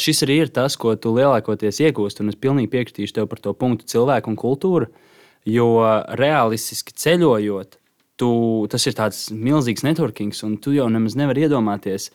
[0.00, 2.24] šis arī ir tas, ko tu lielākoties iegūsti.
[2.24, 4.88] Un es pilnīgi piekritīšu tev par to punktu cilvēku un kultūru.
[5.44, 5.68] Jo
[6.16, 7.76] realistiski ceļojot,
[8.20, 8.30] tu,
[8.70, 12.10] tas ir tāds milzīgs networking, un tu jau nemaz nevari iedomāties,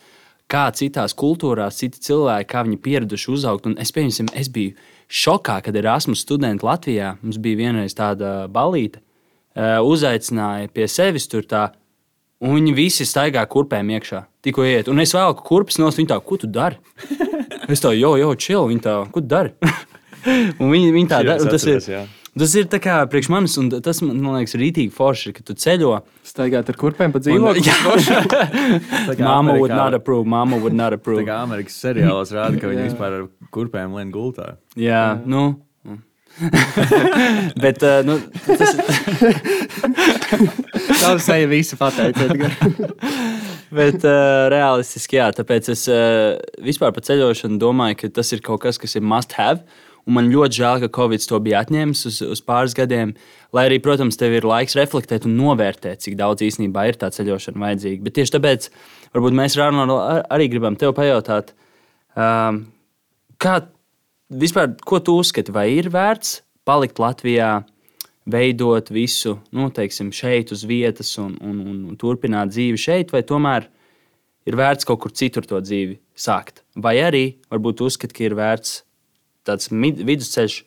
[0.49, 3.67] kā citās kultūrās, citi cilvēki, kā viņi pieraduši uzaugt.
[3.69, 4.73] Un es, pieņemsim, es biju
[5.09, 11.45] šokā, kad Erasmus studenti Latvijā mums bija vienreiz tāda balīta, uh, uzaicināja pie sevis tur
[11.45, 11.69] tā.
[12.39, 14.23] Un viņi visi staigā kurpēm iekšā.
[14.47, 16.79] Tikko iet, un es vēlu kurpes no viņa tā, ko tu dari?
[17.69, 19.51] Es tā, jo, jo, chill, viņa tā, ko tu dari?
[20.61, 21.51] un viņi, viņi tā dara.
[21.51, 21.83] Tas ir.
[21.85, 21.99] Jā.
[22.37, 25.95] Tas ir kā priekš manis, un tas man liekas, ir rītīgi forši, ka tu ceļo.
[26.27, 27.63] Staigāt ar kurpēm pa dzīvokli.
[29.29, 30.27] Māma would not approve.
[30.29, 31.23] Māma would not approve.
[31.23, 34.53] Tā kā Amerikas seriālos rāda, ka viņi vispār ar kurpēm lien gultā.
[34.75, 35.01] Jā, jā.
[35.25, 35.47] nu.
[37.59, 38.15] Bet, uh, nu,
[38.45, 38.79] tas ir.
[41.01, 42.21] Tā jau visu pateikt.
[43.75, 48.63] Bet uh, realistiski, jā, tāpēc es uh, vispār par ceļošanu domāju, ka tas ir kaut
[48.63, 49.65] kas, kas ir must have.
[50.07, 53.15] Un man ļoti žēl, ka Covid to bija atņēmis uz, uz pāris gadiem.
[53.55, 57.63] Lai arī, protams, tev ir laiks reflektēt un novērtēt, cik daudz īstenībā ir tā ceļošana
[57.65, 58.05] vajadzīga.
[58.05, 58.69] Bet tieši tāpēc
[59.15, 59.97] varbūt mēs ar Arnoldu
[60.29, 61.53] arī gribam tev pajautāt,
[62.15, 62.63] um,
[63.41, 63.59] kā
[64.29, 67.59] vispār, ko tu uzskati, vai ir vērts palikt Latvijā,
[68.29, 73.65] veidot visu, nu, teiksim, šeit uz vietas un, un, un, turpināt dzīvi šeit, vai tomēr
[74.49, 76.63] ir vērts kaut kur citur to dzīvi sākt?
[76.77, 78.83] Vai arī varbūt uzskati, ka ir vērts
[79.49, 80.57] tāds vidusceļš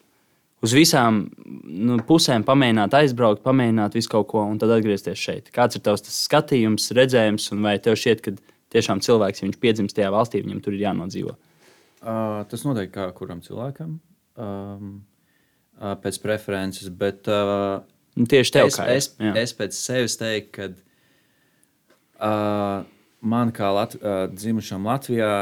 [0.63, 1.25] uz visām
[1.67, 5.51] nu, pusēm pamēģināt, aizbraukt, pamēģināt visu kaut ko un tad atgriezties šeit.
[5.55, 8.35] Kāds ir tavs skatījums, redzējums, un vai tev šķiet, ka
[8.75, 11.35] tiešām cilvēks, ja viņš piedzimst tajā valstī, viņam tur ir jānodzīvo?
[12.03, 13.97] Uh, tas noteikti kā kuram cilvēkam.
[14.43, 14.93] Um,
[15.79, 19.33] uh, pēc preferences, bet uh, Nu, tieši tev, es, kā es, jā.
[19.41, 20.65] es pēc sevis teiktu, ka
[22.21, 22.85] uh,
[23.25, 25.33] man kā Lat uh, dzimušam Latvijā,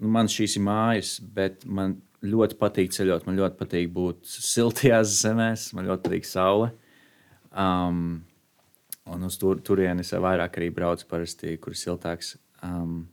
[0.00, 3.26] nu, man šīs ir mājas, bet man ļoti patīk ceļot.
[3.28, 6.70] Man ļoti patīk būt siltajās zemēs, man ļoti patīk saule.
[7.50, 8.24] Um,
[9.10, 12.34] un uz tur, turienes vairāk arī braucu parasti, kur ir siltāks.
[12.64, 13.04] Um,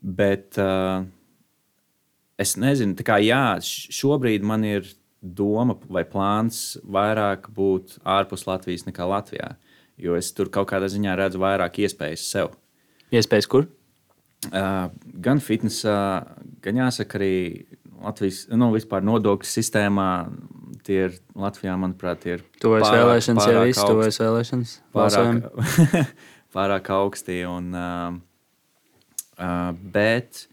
[0.00, 1.04] bet uh,
[2.40, 4.88] es nezinu, kā jā, šobrīd man ir
[5.24, 9.54] doma vai plāns vairāk būt ārpus Latvijas nekā Latvijā.
[10.00, 12.52] Jo es tur kaut kādā ziņā redzu vairāk iespējas sev.
[13.14, 13.68] Iespējas kur?
[14.50, 14.90] Uh,
[15.24, 15.96] gan fitnesā,
[16.64, 17.36] gan jāsaka, arī
[18.04, 20.08] Latvijas nu, vispār nodokļu sistēmā.
[20.84, 24.74] Tie ir Latvijā, manuprāt, ir Tuvojas vēlēšanas, jau viss, tuvojas vēlēšanas.
[24.94, 26.00] Pārāk,
[26.56, 27.38] pārāk augsti.
[27.48, 28.18] Un, uh,
[29.38, 30.44] uh, bet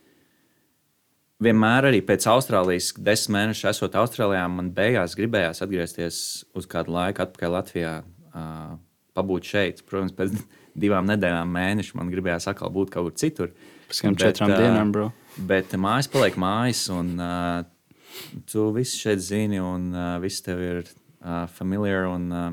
[1.41, 6.21] vienmēr arī pēc Austrālijas, desmit mēnešu esot Austrālijā, man beigās gribējās atgriezties
[6.57, 7.95] uz kādu laiku atpakaļ Latvijā,
[8.31, 8.75] uh,
[9.17, 9.83] pabūt šeit.
[9.89, 10.37] Protams, pēc
[10.79, 13.51] divām nedēļām, mēnešu man gribējās atkal būt kaut kur citur.
[13.89, 15.09] Pēc kādām četrām dienām, bro.
[15.39, 17.61] Bet mājas paliek mājas, un uh,
[18.51, 22.09] tu visu šeit zini, un uh, viss tev ir uh, familiar.
[22.11, 22.51] Un, uh,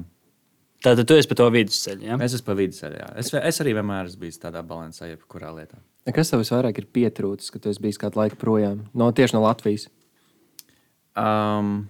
[0.84, 2.06] Tātad tu esi pa to vidusceļu.
[2.06, 2.18] Ja?
[2.22, 3.10] es esmu pa vidusceļā.
[3.18, 5.80] Es, es arī vienmēr esmu bijis tādā balansā, jebkurā lietā.
[6.14, 8.86] Kas tev visvairāk ir pietrūcis, ka tu esi bijis kādu laiku projām?
[8.96, 9.88] No, tieši no Latvijas.
[11.18, 11.88] Um,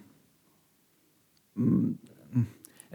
[1.55, 2.47] mm,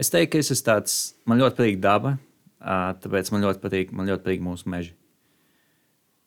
[0.01, 0.97] es teiktu, ka es esmu tāds,
[1.29, 4.95] man ļoti patīk daba, uh, tāpēc man ļoti patīk, man ļoti patīk mūsu meži.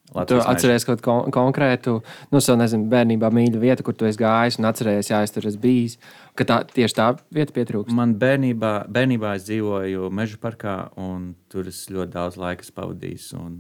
[0.07, 0.53] Tu Latvijas meži.
[0.55, 1.97] atceries kaut ko kon konkrētu,
[2.31, 5.49] nu, savu, nezinu, bērnībā mīļu vietu, kur tu esi gājis un atceries, jā, es tur
[5.51, 5.97] esmu bijis.
[6.39, 7.95] Ka tā tieši tā vieta pietrūkst.
[7.97, 13.27] Man bērnībā, bērnībā es dzīvoju meža parkā, un tur es ļoti daudz laika esmu pavadījis.
[13.41, 13.59] Un,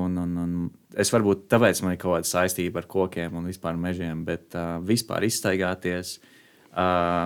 [0.00, 0.56] un, un, un
[0.96, 4.78] es varbūt tāpēc man ir kaut kāda saistība ar kokiem un vispār mežiem, bet uh,
[4.88, 6.16] vispār izstaigāties.
[6.16, 6.34] Uh,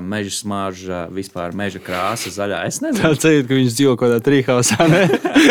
[0.09, 2.61] meža smarža, vispār meža krāsa, zaļā.
[2.69, 4.87] Es nezinu, Tāds sajūta, ka viņš dzīvo kaut kādā trīshausā.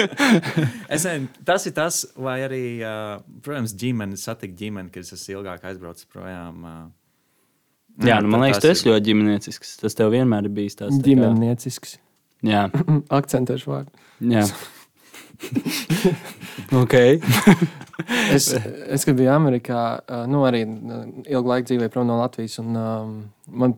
[0.95, 5.39] es nezinu, tas ir tas, vai arī, uh, protams, ģimene, satikt ģimeni, kad es esmu
[5.39, 6.65] ilgāk aizbraucis projām.
[6.65, 6.81] Uh,
[8.07, 9.73] Jā, nu, man liekas, tas esi ļoti ģimeniecisks.
[9.83, 11.97] Tas tev vienmēr ir bijis tāds tā kā- Ģimeniecisks.
[12.47, 12.67] Jā,
[13.19, 13.91] Akcentēšu vārdu.
[14.31, 14.47] jā.
[16.83, 16.97] ok.
[18.33, 18.47] Es,
[18.89, 19.81] es kad biju Amerikā,
[20.25, 22.55] nu, arī ilgu laiku dzīvoju prom no Latvijas.
[22.57, 23.11] Un, um,
[23.45, 23.75] man,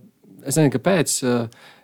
[0.48, 1.16] es nezinu, kāpēc.
[1.28, 1.42] ā,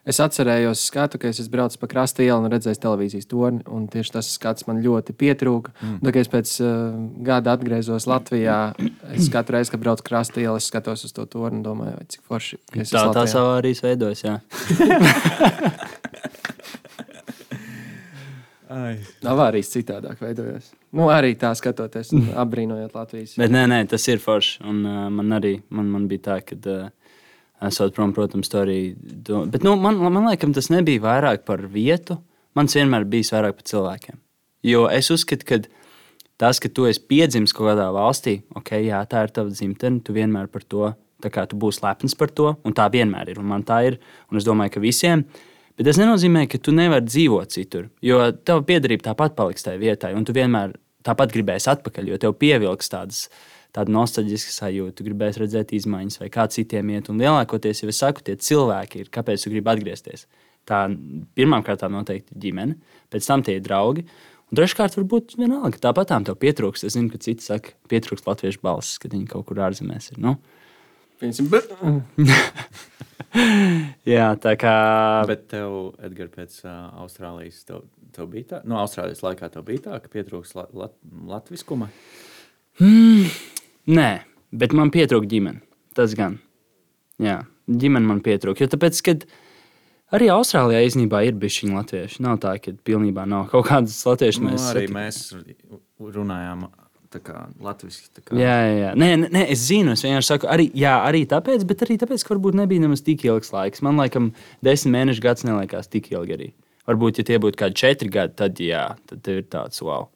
[0.09, 3.61] Es atcerējos, skatu, ka es braucis pa krasta ielu un redzējis televīzijas torni.
[3.69, 5.73] un Tieši tas skats man ļoti pietrūka.
[5.75, 5.99] Mm.
[5.99, 6.69] Tad, kad es pēc uh,
[7.27, 8.57] gada atgriezos Latvijā,
[9.13, 12.25] es katru reizi, kad braucu krasta ielu, es skatos uz to torni un domāju, cik
[12.25, 12.57] forši.
[12.89, 14.25] Tā tā savā arī veidojas.
[18.69, 20.69] Avārijas citādāk veidojas.
[20.93, 22.11] Nu, arī tā skatoties,
[22.43, 23.33] apbrīnojot Latvijas.
[23.41, 24.59] Bet nē, nē, tas ir forši.
[24.69, 27.17] Un, uh, man arī man, man bija tā, ka, uh,
[27.65, 28.79] esot prom, protams, to arī.
[28.99, 29.43] Do...
[29.49, 32.19] Bet nu, man, man liekas, tas nebija vairāk par vietu.
[32.57, 34.21] Man vienmēr bijis vairāk par cilvēkiem.
[34.65, 35.59] Jo es uzskatu, ka
[36.39, 40.15] tas, ka tu esi piedzimis kaut kādā valstī, ok, jā, tā ir tava dzimtene, tu
[40.15, 40.91] vienmēr par to.
[41.19, 43.41] Tā kā tu būsi lepns par to, un tā vienmēr ir.
[43.41, 43.97] Un man tā ir.
[44.31, 45.25] Un es domāju, ka visiem.
[45.77, 47.87] Bet tas nenozīmē, ka tu nevari dzīvot citur.
[48.03, 50.73] Jo tava piedarība tāpat paliks tajā vietā, un tu vienmēr
[51.07, 53.21] tāpat gribēsi atpakaļ, jo tev pievilks tādas,
[53.75, 54.97] tāda nostalģiska sajūta.
[54.99, 57.07] Tu gribēsi redzēt izmaiņas, vai kā citiem iet.
[57.13, 60.25] Un lielākoties, jau es saku, tie cilvēki ir, kāpēc tu gribi atgriezties.
[60.67, 60.83] Tā
[61.39, 62.75] pirmkārt noteikti ģimene,
[63.13, 64.03] pēc tam tie ir draugi.
[64.49, 66.87] Un treškārt, varbūt vienalga, tāpat tev pietrūkst.
[66.89, 70.21] Es zinu, ka citi saka, pietrūkst latviešu balss, kad viņi kaut kur ārzemēs ir.
[70.25, 70.35] Nu?
[71.21, 71.69] Piemēram, bet-
[74.13, 74.75] Jā, tā kā.
[75.29, 77.83] Bet tev, Edgars, pēc uh, Austrālijas, tev,
[78.15, 80.95] tev bija tā, no Austrālijas laikā tev bija tā, ka pietrūks la, lat,
[81.29, 81.89] latviskuma.
[82.79, 84.09] Nē,
[84.55, 85.61] bet man pietrūka ģimene.
[85.97, 86.39] Tas gan.
[87.19, 88.63] Jā, ģimene man pietrūka.
[88.63, 89.25] Jo tāpēc, kad
[90.15, 92.21] arī Austrālijā īstenībā ir bijuši viņi latvieši.
[92.25, 95.01] Nav tā, ka pilnībā nav kaut kādas latviešu Nu, mēs arī satikām.
[95.01, 96.69] mēs runājām
[97.13, 98.09] tā kā latviski.
[98.15, 98.37] Tā kā.
[98.37, 98.91] Jā, jā, jā.
[98.99, 102.25] Nē, nē, nē, es zinu, es vienkārši saku, arī, jā, arī tāpēc, bet arī tāpēc,
[102.25, 103.83] ka varbūt nebija nemaz tik ilgs laiks.
[103.85, 104.29] Man liekas,
[104.65, 106.53] desmit mēnešu gads neliekās tik ilgi arī.
[106.89, 110.07] Varbūt, ja tie būtu kādi četri gadi, tad jā, tad tev ir tāds wow.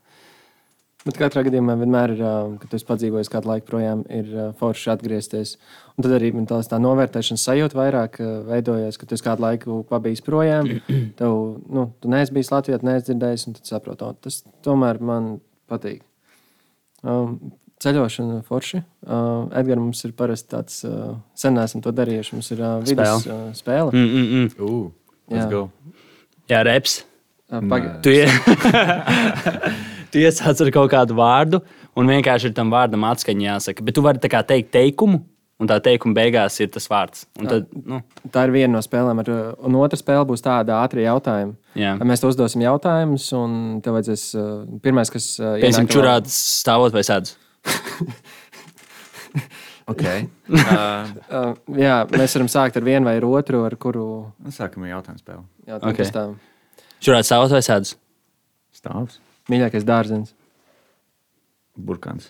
[1.04, 2.22] Bet katrā gadījumā vienmēr ir,
[2.62, 4.30] kad tu esi padzīvojis kādu laiku projām, ir
[4.60, 5.58] forši atgriezties.
[5.98, 8.16] Un tad arī man tās tā novērtēšanas sajūta vairāk
[8.48, 10.70] veidojas, kad tu esi kādu laiku pabijis projām.
[11.20, 11.36] Tev,
[11.68, 15.30] nu, tu neesi bijis Latvijā, tu neesi dzirdējis, un tad saproti, tas tomēr man
[15.68, 16.06] patīk.
[17.84, 18.80] Ceļošana forši.
[19.04, 22.36] Uh, Edgars mums ir parasti tāds, uh, sen esam to darījuši.
[22.38, 23.34] Mums ir uh, vidus Spēle.
[23.34, 23.92] uh, spēle.
[23.92, 24.54] Mm, mm, mm.
[24.56, 24.86] Uh,
[25.28, 25.36] Jā.
[25.36, 25.64] let's go.
[26.52, 27.02] Jā, reps.
[27.52, 28.28] Uh, paga- Tu, ie...
[30.14, 31.60] tu iesāc ar kaut kādu vārdu,
[32.00, 33.84] un vienkārši ir tam vārdam atskaņa jāsaka.
[33.84, 35.20] Bet tu vari teikt teikumu,
[35.64, 37.24] un tā teikuma beigās ir tas vārds.
[37.40, 38.02] Un tad, nu,
[38.36, 39.32] Tā ir viena no spēlēm, ar,
[39.64, 41.56] un otra spēle būs tāda ātrā jautājuma.
[41.80, 41.96] jā.
[42.04, 44.50] Mēs tev uzdosim jautājumus, un tev vajadzēs uh,
[44.84, 47.34] pirmais, kas uh, ienāk- čurāt stāvot vai sēdz.
[49.88, 50.28] Okay.
[50.54, 54.04] Uh, Uh, jā, mēs varam sākt ar vienu vai ar otru, ar kuru
[54.40, 55.44] nu, sākam ar jautājumu spēli.
[55.68, 56.00] jautājumu Ok.
[56.14, 56.94] okay.
[57.04, 57.92] Čurāt stāvot vai sēdz.
[58.80, 59.18] Stāvs,
[59.52, 60.32] mīļākais dārzenis.
[61.76, 62.30] burkāns.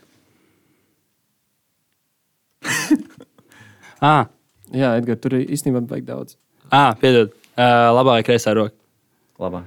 [4.04, 4.28] Ah,
[4.74, 6.36] Jā, Edgars, tur īstenībā baigi daudz.
[6.72, 7.32] ah piedod.
[7.54, 8.74] Uh, labā vai kreisā roka.
[9.40, 9.64] Labā.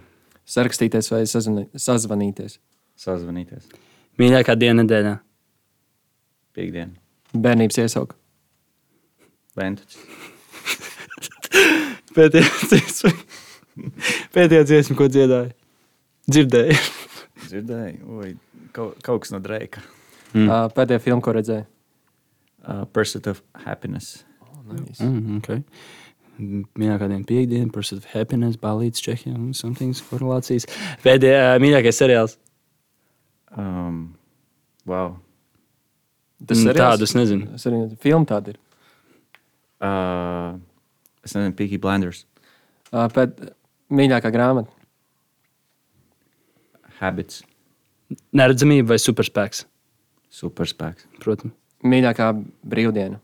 [0.46, 2.58] Sarakstīties vai sazvani, sazvanīties.
[2.98, 3.68] Sazvanīties.
[4.18, 5.12] Mīļākā diena nedēļā.
[6.56, 6.92] Piektdiena.
[7.36, 8.16] Bērnības iesauka.
[9.56, 10.00] Ventuķis.
[12.16, 13.12] Pēdējā dziesma,
[14.34, 15.52] Pēdējā dziesma ko dziedāja.
[16.32, 16.78] Dzirdēju.
[17.46, 18.32] Dzirdēju, oi,
[18.74, 19.84] kaut, kaut kas no Dreika.
[20.34, 20.48] Mm.
[20.48, 21.66] Uh, pēdējā filma, ko redzēju.
[22.66, 24.24] Uh, Pursuit of Happiness.
[24.66, 24.98] Nice.
[24.98, 25.60] Mm, okay.
[26.40, 30.66] Mīļākā diena, piekdiena, pursuit of happiness, balīts, čehija un somethings korelācijas.
[31.04, 32.34] Pēdējā mīļākais seriāls.
[33.56, 34.16] Um,
[34.84, 35.14] wow.
[36.44, 36.82] Tas Mm, seriāls?
[36.82, 37.46] tādu es nezinu.
[37.54, 38.58] Tas arī filma tāda ir.
[39.80, 40.58] Uh,
[41.24, 42.24] es nezinu, Peaky Blinders.
[42.92, 43.52] Uh, pēc,
[43.94, 44.68] mīļākā grāmata.
[46.98, 47.42] Habits.
[48.36, 49.64] Neredzamība vai superspēks.
[50.32, 51.06] Superspēks.
[51.22, 51.54] Protams.
[51.84, 52.30] Mīļākā
[52.66, 53.18] brīvdiena.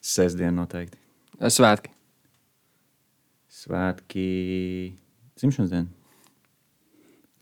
[0.00, 0.96] Sestdiena noteikti.
[1.42, 1.90] Svētki.
[3.52, 4.26] Svētki.
[5.38, 5.88] Dzimšanas diena.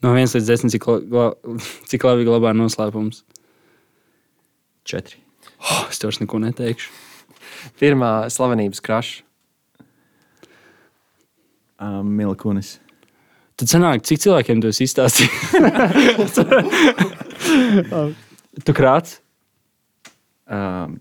[0.05, 1.37] No 1 līdz 10, cik, la- gla-
[1.89, 3.23] cik labi glabā noslēpums.
[4.87, 5.17] Četri.
[5.61, 6.91] Oh, es tev vairs neko neteikšu.
[7.81, 9.23] Pirmā slavenības kraša.
[11.77, 12.79] Uh, Milkunis.
[13.57, 15.57] Tad sanāk, cik cilvēkiem tu esi izstāstījis?
[18.67, 19.21] tu krāts?
[20.47, 21.01] Um,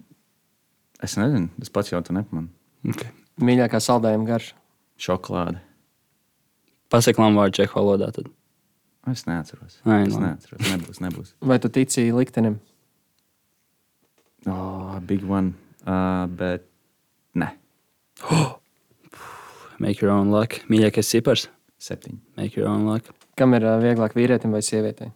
[1.04, 2.50] es nezinu, es pats jau to nepamanu.
[2.94, 3.12] Okay.
[3.42, 4.56] Mīļākā saldējuma garša.
[5.02, 5.60] Šokolāde.
[6.94, 8.12] Pasaka lamu vārdu čehu valodā.
[8.16, 8.30] Tad.
[9.12, 9.82] Es neatceros.
[9.84, 10.64] Ai, es neatceros.
[10.70, 11.34] Nebūs, nebūs.
[11.46, 12.60] Vai tu tici liktenim?
[14.48, 15.54] Oh, big one.
[15.86, 16.66] Uh, bet
[17.36, 17.52] ne.
[19.84, 20.62] Make your own luck.
[20.72, 21.50] Mīļākais cipars.
[21.82, 22.22] Septiņi.
[22.40, 23.12] Make your own luck.
[23.38, 25.12] Kam ir uh, vieglāk vīrietim vai sievietei?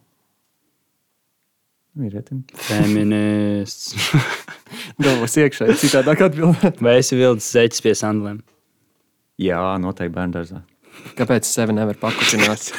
[1.98, 2.44] Vīrietim.
[2.54, 3.96] Feminists.
[5.02, 6.78] Galvas iekšā, citādāk atbildēt.
[6.84, 8.38] vai esi vilcis zeķis pie sandliem?
[9.40, 10.60] Jā, noteikti bērngārzā.
[11.18, 12.70] Kāpēc sevi nevar pakutināt?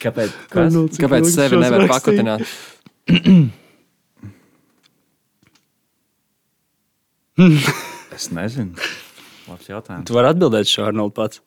[0.00, 0.32] Kāpēc?
[0.48, 0.72] Kas?
[0.72, 2.46] Nu, Kāpēc sevi nevar pakutināt?
[7.40, 8.76] Es nezinu.
[9.48, 10.04] Labs jautājums.
[10.04, 11.40] Tu vari atbildēt šo Arnoldu pats.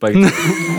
[0.00, 0.16] Paig,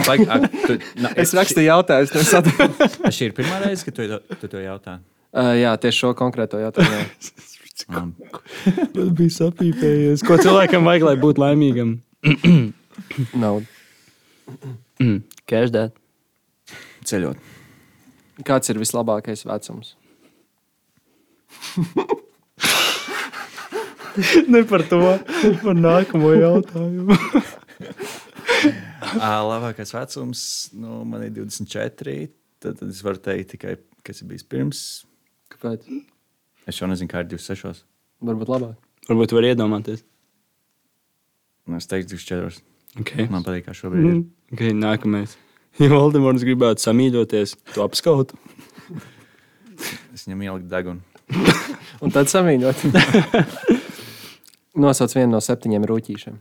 [0.08, 3.12] paig, ak, tu, na, Es rakstīju jautājumus, nevis atbildēju.
[3.14, 4.08] Šī ir pirmā reize, kad tu,
[4.42, 4.98] tu to jautā.
[5.32, 7.06] Uh, jā, tieši šo konkrēto jautājumu.
[7.90, 8.12] Um,
[8.96, 10.26] Tas bija sapīpējies.
[10.26, 11.96] Ko cilvēkam vajag, lai būtu laimīgam?
[15.50, 15.94] Cash that.
[17.08, 17.38] ceļot.
[18.48, 19.96] Kāds ir vislabākais vecums?
[24.52, 25.02] ne par to,
[25.62, 27.18] par nākamo jautājumu.
[29.16, 30.44] Uh, labākais vecums,
[30.78, 32.16] nu, man ir 24.
[32.62, 34.82] Tad, tad es varu teikt tikai, kas ir bijis pirms.
[35.52, 35.88] Kāpēc?
[36.70, 37.84] Es jau nezinu, kā ir 26.
[38.22, 38.90] Varbūt labāk.
[39.10, 40.04] Varbūt var iedomāties.
[41.68, 42.62] Nu, es teiktu, 24.
[43.02, 43.28] Okay.
[43.32, 44.18] Man patīk, kā šobrīd ir.
[44.20, 44.28] Mm.
[44.56, 45.38] Okay, nākamais.
[45.80, 48.36] Ja Valdemārs gribētu samīļoties, to apskautu.
[50.12, 51.00] Es viņam ieliku degunu.
[52.04, 52.84] Un tad samīļot.
[54.84, 56.36] Nosauc vienu no septiņiem rūtīšiem.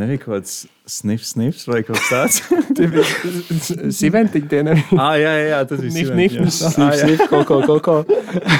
[0.00, 0.52] Nebija kaut kāds
[0.88, 2.36] snips, snips vai kaut kas tāds.
[3.98, 4.96] Siventiņi tie nebija.
[5.04, 6.44] ah, jā, jā, jā, tas bija Nif, Sivens, nif, jā.
[6.46, 6.78] nif.
[6.80, 7.04] Ah, jā.
[7.04, 7.96] Snip, ko, ko, ko, ko.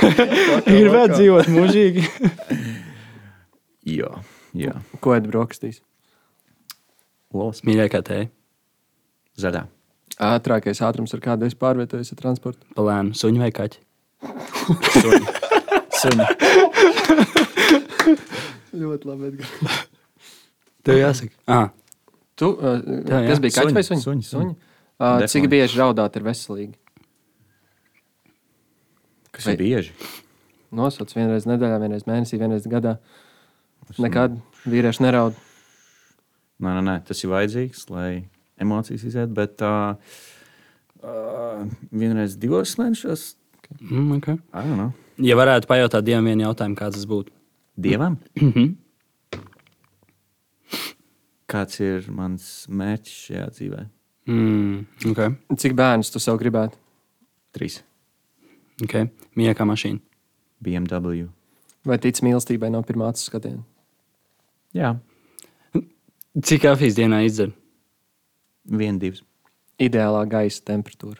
[0.80, 2.04] Ir vēl dzīvot mūžīgi.
[3.88, 4.10] Jā,
[4.58, 4.74] jā.
[5.00, 5.80] Ko ēd brokastīs?
[7.32, 7.62] Olas.
[7.64, 8.28] Mīļākā tēja.
[9.40, 9.64] Zaļā.
[10.20, 12.60] Ātrākais ātrums, ar kādu es pārvietojuos ar transportu.
[12.76, 13.80] Palēnu, suņu vai kaķi.
[15.00, 15.24] Suņi.
[16.02, 16.26] Suņi.
[18.82, 19.86] Ļoti labi.
[20.84, 21.32] Tev jāsaka.
[21.46, 21.68] Ah,
[22.40, 23.26] Tu, uh, Jā, jā.
[23.28, 24.22] kas bija kaķis vai Suņi, suņi?
[24.30, 24.52] suņi.
[25.00, 26.74] Uh, cik bieži raudāt ir veselīgi?
[29.32, 29.92] Kas Vai- ir bieži?
[30.72, 32.96] Nosauc vienreiz nedēļā, vienreiz mēnesī, vienreiz gadā.
[33.98, 34.38] Nekad
[34.70, 35.34] vīrieši neraud.
[36.60, 38.28] Nē, nē, nē, tas ir vajadzīgs, lai
[38.60, 39.34] emocijas izietu.
[39.34, 39.96] Bet uh,
[41.02, 43.34] uh, vienreiz divos mēnešos,
[43.80, 44.34] Mm, okay.
[44.52, 47.30] I don't know, Ja varētu pajautāt Dievam vienu jautājumu, kāds tas būtu?
[47.78, 48.16] dievam.
[51.50, 53.84] Kāds ir mans mērķis šajā dzīvē?
[54.30, 55.34] Mm, okay.
[55.58, 56.78] Cik bērnus tu sev gribētu?
[57.56, 57.80] Trīs.
[58.84, 59.10] Okay.
[59.36, 59.98] Mīļākā mašīna.
[60.62, 61.26] BMW.
[61.88, 63.64] Vai tic mīlestībai no pirmā skatiena?
[64.76, 64.94] Jā,
[66.30, 67.50] Cik kafijas dienā izdzer?
[68.70, 69.24] viena, divas.
[69.82, 71.18] Ideālā gaisa temperatūra.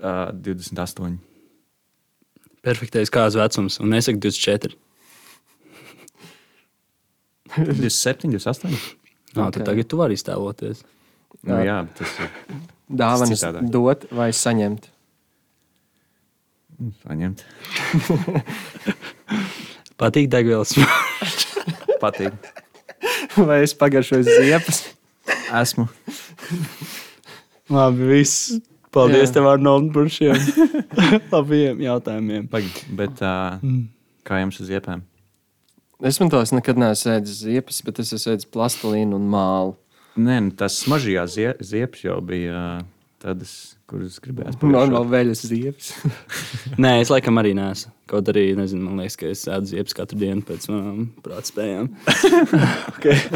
[0.00, 1.16] Uh, 28.
[2.60, 4.76] Perfektais kāds vecums, un nesaka 24.
[7.56, 8.70] 27, 28.
[9.36, 9.52] Nā, Ok.
[9.58, 10.82] tad tagad tu vari iztēloties.
[11.46, 11.80] Nu, Jā.
[11.96, 12.30] tas ir
[12.90, 13.68] Dāvanas citādāk.
[13.70, 14.88] dot vai saņemt?
[16.80, 17.44] mm, saņemt.
[20.00, 20.72] Patīk degvielas.
[22.02, 22.32] Patīk.
[23.36, 24.82] Vai es pagaršoju ziepes?
[25.54, 25.86] Esmu.
[27.70, 28.56] Labi, viss.
[28.90, 29.34] Paldies Jā.
[29.36, 30.34] tev, Arnold, par šiem
[31.34, 32.48] labiem jautājumiem.
[32.50, 33.60] Pagaid, bet uh,
[34.26, 35.04] kā jums uz iepēm?
[36.00, 39.74] Es man tos nekad neesmu ēdis ziepes, bet es esmu ēdis plastilīnu un mālu.
[40.20, 42.80] Nē, nu, tas mažajās zie ziepes jau bija
[43.20, 43.52] tādas,
[43.88, 45.90] kuras gribējās Normāli veļas ziepes.
[46.82, 47.92] Nē, es laikam arī neesmu.
[48.10, 51.92] Kaut arī, nezinu, man liekas, ka es ēdu ziepes katru dienu pēc manām prātspējām.
[52.94, 53.20] okay.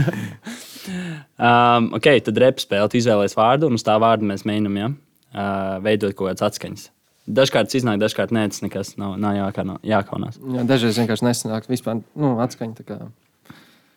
[0.84, 2.90] Um, ok, tad repa spēle.
[2.92, 4.90] Tu izvēlējies vārdu, un uz tā vārda mēs mēģinām ja?
[5.32, 6.90] uh, veidot kaut kādas atskaņas.
[7.24, 9.32] Dažkārt tas iznāk, dažkārt nē, tas nekas nav, nav
[9.80, 10.36] jākaunās.
[10.36, 11.68] Jā, dažreiz vienkārši nesanāk.
[11.72, 12.74] Vispār nu, atskaņa.
[12.82, 12.98] tā Kā,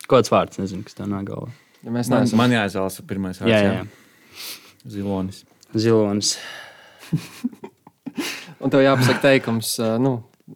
[0.08, 1.50] Kāds vārds, nezinu, kas tev nāk galvā.
[1.84, 3.52] ja mēs Man, neesam man jāizvēlas pirmais vārds.
[3.52, 4.88] Jā, jā, jā.
[4.88, 5.42] Zilonis.
[5.76, 6.32] Zilonis.
[8.64, 10.14] Un tev jāpasaka teikums, nu,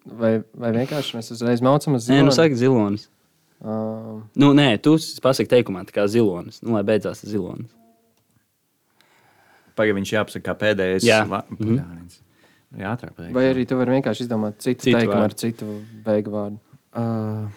[0.09, 3.07] vai, vai vienkārši mēs uzreiz maucam uz Nē, nu saka zilonis.
[3.61, 3.77] Ā,
[4.35, 6.63] Nu, nē, tu pasaki teikumā, tā kā zilonis.
[6.65, 7.69] Nu, lai beidzās zilonis.
[9.77, 11.05] Pagaid, viņš jāpasaka kā pēdējais.
[11.07, 11.23] Jā.
[11.29, 11.45] Va...
[11.61, 11.79] Mm.
[12.79, 13.13] Jā, ātrāk.
[13.17, 13.35] pateikt.
[13.37, 15.29] Vai arī tu vari vienkārši izdomāt citu, Citu teikumu vārdu.
[15.29, 15.67] ar citu
[16.07, 16.59] beigu vārdu?
[16.93, 17.49] Uh,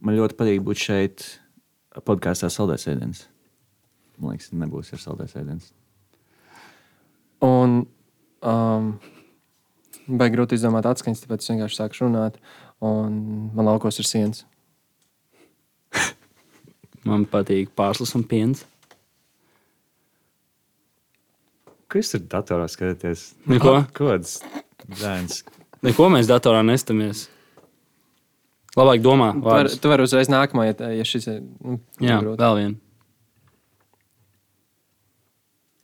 [0.00, 1.26] man ļoti patīk būt šeit
[2.06, 3.26] podkāstā Saldēs ēdienas.
[4.20, 5.70] Man liekas, nebūs ar Saldēs ēdienas.
[7.44, 7.82] Un
[8.44, 8.90] um,
[10.10, 12.40] Baigi grūti izdomāt atskaņas, tāpēc es vienkārši sāku runāt.
[12.80, 13.20] Un
[13.54, 14.44] man laukos ir sienas.
[17.04, 18.64] Man patīk pārslas un piens.
[21.90, 23.24] Kas ir datorā skatīties?
[23.50, 23.72] Neko.
[23.96, 24.36] Kāds
[25.00, 25.40] bērns?
[25.82, 27.24] Neko mēs datorā nestamies.
[28.78, 29.32] Labāk domā.
[29.34, 29.88] Tu vari vārdus.
[29.90, 32.38] var uzreiz nākamā, ja, tā- ja šis ir nu, Jā, grūti.
[32.38, 32.76] vēl viena.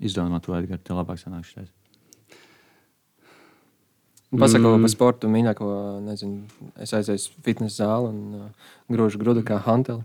[0.01, 1.71] Izdomā to, Edgars, tev labāk sanāk šitais.
[4.37, 4.77] Pasaka, Mm.
[4.77, 4.83] mm.
[4.83, 5.67] par sportu mīļāko,
[6.05, 6.45] nezinu,
[6.83, 8.49] es aizēju uz fitnes zāli un uh,
[8.91, 10.05] grūžu grudu kā hanteli.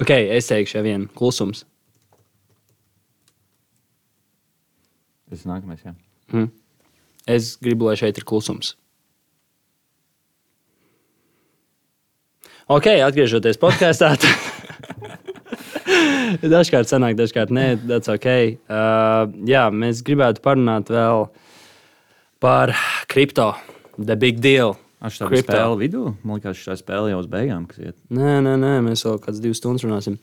[0.00, 1.64] Ok, es teikšu, jau vienu klusums.
[5.30, 5.94] Tas ir nākamais, jā.
[6.32, 6.50] Hm.
[7.30, 8.74] Es gribu, lai šeit ir klusums.
[12.68, 14.14] Ok, atgriežoties podkāstā.
[16.54, 18.28] dažkārt sanāk, dažkārt nē, tas ok.
[18.64, 21.28] Uh, jā, mēs gribētu parunāt vēl
[22.40, 22.72] par
[23.12, 23.52] kripto.
[24.00, 24.78] The big deal.
[25.04, 25.52] Aš tā Crypto.
[25.52, 26.02] spēle vidū.
[26.24, 27.66] Man liekas, šī spēle jau uz beigām.
[27.68, 27.96] kas iet.
[28.08, 30.16] Nē, nē, nē, mēs vēl kādas divas stundas runāsim.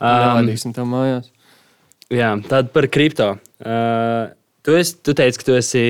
[0.00, 1.28] Um, Nelaidīsim tev mājās.
[2.12, 3.34] Jā, tad par kripto.
[3.64, 4.32] Uh,
[4.64, 5.84] tu, esi, tu teici, ka tu esi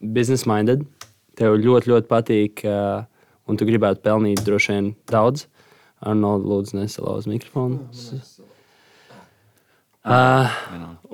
[0.00, 0.84] business minded.
[1.38, 3.06] Tev ļoti, ļoti patīk, uh,
[3.48, 5.46] un tu gribētu pelnīt droši vien daudz.
[6.04, 7.80] Arnold, lūdzu, nesalauz mikrofonu.
[10.08, 10.48] Uh,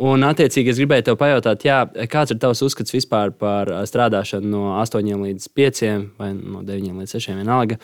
[0.06, 1.80] un, attiecīgi, es gribēju te pajautāt, jā,
[2.10, 5.80] kāds ir tavs uzskats vispār par strādāšanu no 8 līdz 5
[6.20, 7.80] vai no 9 līdz 6 vienalga?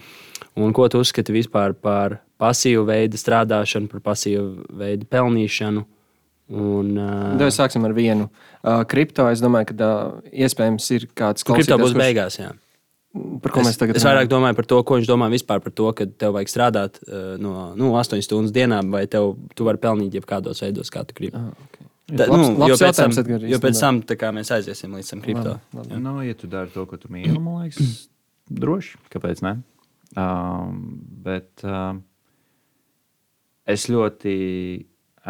[0.60, 5.86] Un ko tu uzskati vispār par pasīvu veidu strādāšanu, par pasīvu veidu pelnīšanu?
[6.50, 8.26] Un, uh, Tad sāksim ar vienu.
[8.60, 12.38] Uh, kripto, es domāju, ka uh, iespējams ir kāds Kripto būs kurš- beigās.
[12.40, 12.50] Jā.
[13.42, 15.88] Par ko mēs tagad es vairāk domāju par to, ko viņš domā vispār par to,
[15.98, 20.14] ka tev vajag strādāt uh, no nu, 8 stundas dienā, vai tev, tu vari pelnīt
[20.14, 21.38] jebkādos veidos, kā tu gribi.
[21.38, 21.86] Ah, okay.
[22.10, 24.94] Tā, Labs- nu, labs jo pēc tam, Edgar, jo pēc tam tā kā mēs aiziesim
[24.98, 25.56] līdz tam kripto.
[25.74, 26.02] Labi, labi.
[26.02, 28.06] Nu, ja tu dari to, ko tu mīli, man liekas,
[28.62, 28.98] droši.
[29.14, 29.56] Kāpēc ne?
[30.18, 30.80] Um,
[31.26, 32.02] bet um,
[33.70, 34.34] es ļoti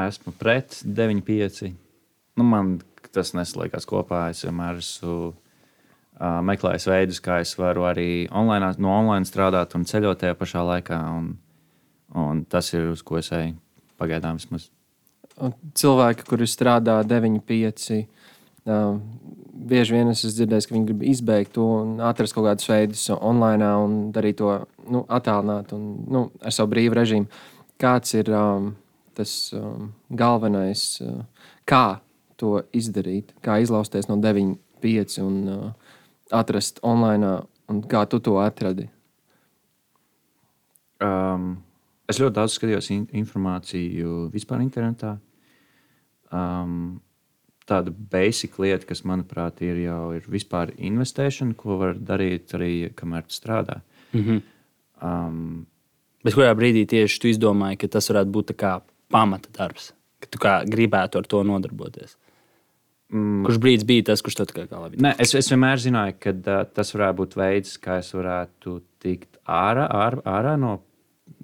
[0.09, 1.71] esmu pret 9,5.
[2.39, 2.79] Nu, man
[3.15, 4.29] tas neslēdzas kopā.
[4.33, 9.87] Es vienmēr esmu uh, meklējis veidus, kā es varu arī online, no online strādāt un
[9.89, 11.01] ceļot tajā pašā laikā.
[11.17, 11.33] Un,
[12.19, 13.57] un tas ir uz ko es eju
[14.01, 14.71] pagaidām vismaz.
[15.79, 17.87] Cilvēki, kuri strādā 9, 5,
[18.69, 18.99] uh,
[19.71, 23.07] bieži vien es esmu dzirdējis, ka viņi grib izbeigt to un atrast kaut kādus veidus
[23.17, 24.53] online un darīt to
[24.91, 27.43] nu, attālināt un nu, ar savu brīvu režīmu.
[27.81, 28.75] Kāds ir um,
[29.15, 31.25] tas um, galvenais, uh,
[31.69, 32.01] kā
[32.41, 35.67] to izdarīt, kā izlausties no 9, 5 un uh,
[36.31, 37.35] atrast online,
[37.71, 38.89] un kā tu to atradi?
[41.01, 41.61] Um,
[42.11, 45.17] es ļoti daudz skatījos in informāciju vispār internetā.
[46.31, 47.01] Um,
[47.71, 53.27] tāda basic lieta, kas, manuprāt, ir jau ir vispār investēšana, ko var darīt arī, kamēr
[53.29, 53.81] tu strādā.
[54.13, 54.43] Mm -hmm.
[55.03, 55.67] Um,
[56.25, 58.53] Bet kurā brīdī tieši tu izdomāji, ka tas varētu būt
[59.11, 59.93] pamata darbs,
[60.23, 60.39] ka tu
[60.75, 62.17] gribētu ar to nodarboties?
[63.13, 65.01] mm, Kurš brīdis bija tas, kurš to tā kā labi?
[65.03, 69.41] ne, es, es vienmēr zināju, ka uh, tas varētu būt veids, kā es varētu tikt
[69.47, 70.79] ārā, ārā, ārā no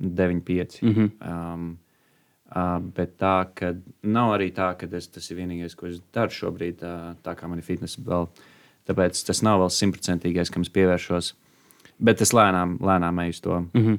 [0.01, 0.83] 9,5.
[0.83, 1.11] Mm -hmm.
[1.31, 1.79] Um,
[2.57, 6.31] uh, bet tā, ka nav arī tā, ka es, tas ir vienīgais, ko es daru
[6.31, 8.29] šobrīd, uh, tā kā man ir fitnesa vēl.
[8.87, 11.35] Tāpēc tas nav vēl simtprocentīgais, kam es pievēršos.
[11.99, 13.61] Bet es lēnām, lēnām eju uz to.
[13.61, 13.99] Mm -hmm.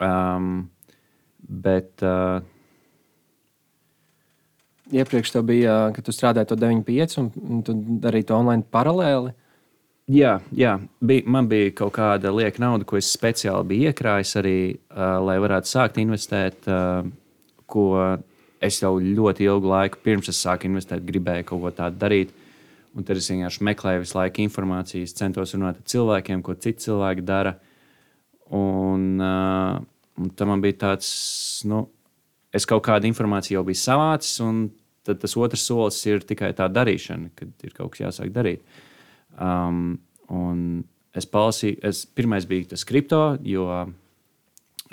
[0.00, 0.70] Um,
[1.48, 2.42] bet uh,
[4.92, 7.74] Iepriekš tev bija, ka tu strādāji to 9,5 un, tu
[8.04, 9.34] darīji to online paralēli.
[10.08, 14.58] jā, jā bija, man bija kaut kāda lieka nauda, ko es speciāli biju iekrājis arī,
[14.88, 17.04] uh, lai varētu sākt investēt, uh,
[17.68, 17.90] ko
[18.64, 22.32] es jau ļoti ilgu laiku pirms es sāku investēt, gribēju kaut ko tādu darīt.
[22.96, 27.22] Un tad es vienkārši meklēju visu laiku informācijas, centos runāt ar cilvēkiem, ko citi cilvēki
[27.28, 27.54] dara.
[28.56, 29.76] Un, uh,
[30.18, 31.12] un tam man bija tāds,
[31.68, 31.84] nu,
[32.54, 34.64] es kaut kādu informāciju jau biju savācis, un
[35.08, 38.62] tad tas otrs solis ir tikai tā darīšana, kad ir kaut kas jāsāk darīt.
[39.40, 39.96] Um,
[41.16, 43.66] es palasīju, es pirmais bija tas kripto, jo,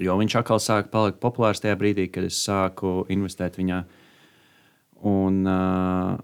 [0.02, 3.84] jo viņš atkal sāka palikt populārs tajā brīdī, kad es sāku investēt viņā.
[5.06, 6.16] Un, uh,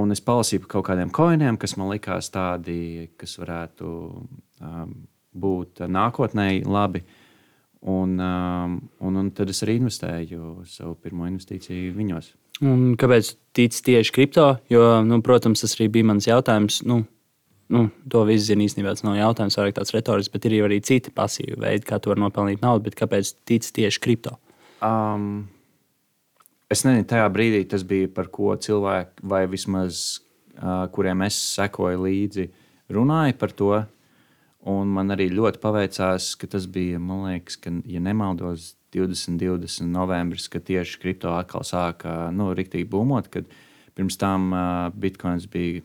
[0.00, 3.90] un es palasīju par kaut kādiem koiniem, kas man likās tādi, kas varētu
[4.64, 4.94] um,
[5.30, 7.04] būt nākotnē labi.
[7.80, 12.34] Un, um, un, un tad es arī investēju savu pirmo investīciju viņos.
[12.60, 14.50] Un kāpēc tici tieši kripto?
[14.68, 16.82] Jo, nu, protams, tas arī bija mans jautājums.
[16.84, 16.98] Nu,
[17.72, 18.92] nu, to visu zina īstenībā.
[18.92, 22.20] Tas nav jautājums, vairāk tāds retorisks, bet ir arī citi pasīvi veidi, kā tu vari
[22.20, 22.92] nopelnīt naudu.
[22.98, 24.36] Kāpēc tici tieši kripto?
[24.84, 25.46] Um,
[26.68, 30.20] es nezinu, tajā brīdī tas bija par ko cilvēki, vai vismaz
[30.60, 32.50] uh, kuriem es sekoju līdzi,
[32.92, 33.72] runāja par to.
[34.68, 39.88] Un man arī ļoti paveicās, ka tas bija, man liekas, ka, ja nemaldos, 20, 20
[39.88, 43.30] novembris, kad tieši kripto atkal sāka nu, rīktīgi būmot.
[43.32, 43.48] Kad
[43.96, 45.80] pirms tam uh, bitkoins bija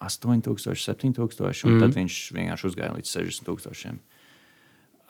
[0.00, 1.80] 8000, 7000, un mm.
[1.84, 4.00] tad viņš vienkārši uzgāja līdz 60,000.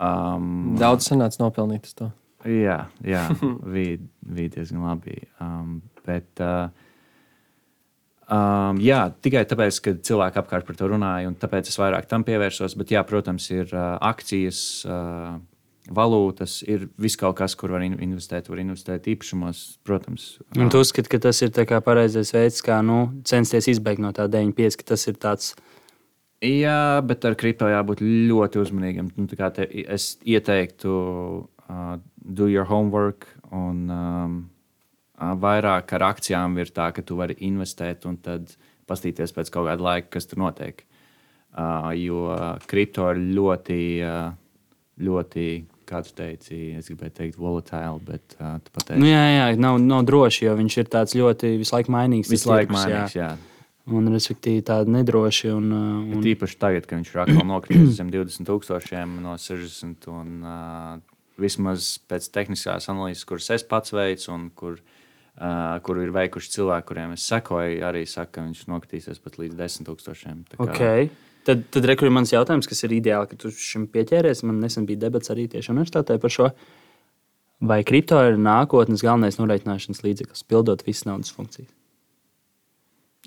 [0.01, 2.11] Um, Daudz sanāca nopelnīt to.
[2.49, 3.25] Jā, jā
[3.75, 5.19] bija, bija diezgan labi.
[5.43, 6.71] Um, bet, uh,
[8.31, 12.25] um, jā, tikai tāpēc, ka cilvēki apkārt par to runāja, un tāpēc es vairāk tam
[12.27, 12.77] pievērsos.
[12.81, 15.39] Bet, jā, protams, ir uh, akcijas, uh,
[15.91, 20.29] valūtas, ir viss kaut kas, kur var investēt, var investēt īpašumos, protams.
[20.59, 21.53] Un tu uzskati, ka tas ir
[21.85, 25.55] pareizais veids, kā nu, censties izbeigt no tā 9,5, ka tas ir tāds.
[26.41, 29.11] Jā, bet ar kripto jābūt ļoti uzmanīgam.
[29.19, 30.95] Nu, te, es ieteiktu,
[31.69, 33.27] uh, do your homework.
[33.51, 34.39] Un, um,
[35.21, 38.55] vairāk ar akcijām ir tā, ka tu vari investēt un tad
[38.89, 40.85] paskatīties pēc kaut kāda laika, kas tur notiek.
[41.51, 42.31] Uh, jo
[42.71, 44.31] kripto ir ļoti, uh,
[45.03, 45.47] ļoti,
[45.91, 49.01] kā tu teici, es gribēju teikt, volatile, bet uh, tu pateici.
[49.03, 52.31] Nu, jā, jā, nav, nav droši, jo viņš ir tāds ļoti visu laiku mainīgs.
[52.31, 53.33] Visu laiku mainīgs, jā.
[53.35, 53.61] jā.
[53.91, 55.51] Un, respektīvi, tādi nedroši.
[55.51, 56.11] Un, un...
[56.13, 60.07] Bet īpaši tagad, kad viņš ir atkal nokritis zem 20,000 no 60.
[60.15, 64.79] Un, uh, vismaz pēc tehniskās analīzes, kuras es pats veicu, un kur,
[65.41, 69.57] uh, kur ir veikuši cilvēki, kuriem es sekoju, arī saka, ka viņš nokritīsies pat līdz
[69.59, 70.55] 10,000.
[70.55, 70.69] Kā...
[70.69, 71.11] Okay.
[71.49, 74.45] Tad, tad rekurbi mans jautājums, kas ir ideāli, ka tu šim pieķēries.
[74.45, 76.51] Man nesen bija debats arī tieši universitātē par šo.
[77.61, 81.69] Vai kripto ir nākotnes galvenais norēķināšanas līdzeklis, pildot visas naudas funkcijas?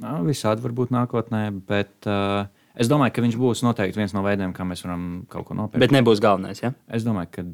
[0.02, 4.24] Nā, visādi var būt nākotnē, bet uh, es domāju, ka viņš būs noteikti viens no
[4.26, 5.82] veidiem, kā mēs varam kaut ko nopirkt.
[5.84, 6.64] Bet nebūs galvenais.
[6.64, 6.74] Ja?
[6.90, 7.46] Es domāju, ka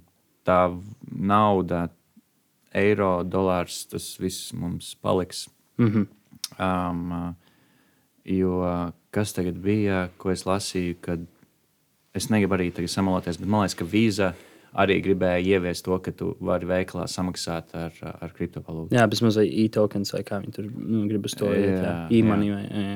[0.48, 0.60] tā
[1.12, 1.90] nauda,
[2.76, 5.48] eiro, dolārs, tas viss mums paliks.
[5.78, 6.08] Mm -hmm.
[6.60, 7.36] um,
[8.26, 8.62] jo
[9.12, 11.20] kas tagad bija, ko es lasīju, kad
[12.14, 14.34] es negribu arī samaloties, bet man liekas, ka vīza
[14.78, 18.94] arī gribēja ieviest to, ka tu vari veiklā samaksāt ar, ar kriptovalūtu.
[18.96, 21.64] Jā, mazliet e-tokens vai kā viņi tur nu, grib uz to jā,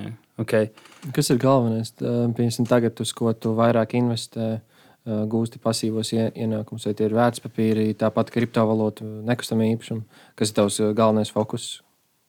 [0.03, 0.11] jā.
[0.43, 0.69] Okay.
[1.13, 1.93] Kas ir galvenais?
[1.97, 4.59] Tā, Piemēram, tagad, uz ko tu vairāk investē,
[5.06, 10.04] gūsti pasīvos ie- ienākumus, vai tie ir vērtspapīri, tāpat kriptovalūta, nekustamie īpašumi.
[10.39, 11.82] Kas ir tavs ā, galvenais fokus?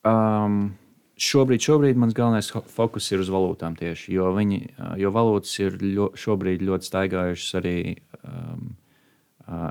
[0.05, 0.75] Um,
[1.16, 5.79] šobrīd, šobrīd mans galvenais fokus ir uz valūtām tieši, jo, viņi, uh, jo valūtas ir
[5.83, 7.79] ļo, šobrīd ļoti staigājušas arī.
[8.25, 8.72] Um,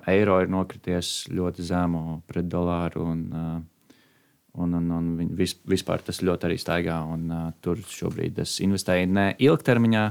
[0.08, 3.08] eiro ir nokrities ļoti zemu pret dolāru.
[3.14, 3.70] Un,
[4.54, 7.00] Un, un, un vis, vispār tas ļoti arī staigā.
[7.10, 7.24] Un,
[7.66, 10.04] tur šobrīd es investēju ne ilgtermiņā,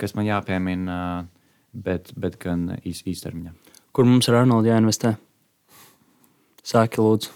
[0.00, 1.39] kas man jāpiemina, uh,
[1.72, 3.52] bet, bet gan īs, īstermiņā.
[3.96, 5.16] Kur mums ar Arnoldu jāinvestē?
[6.66, 7.32] Sāki, lūdzu.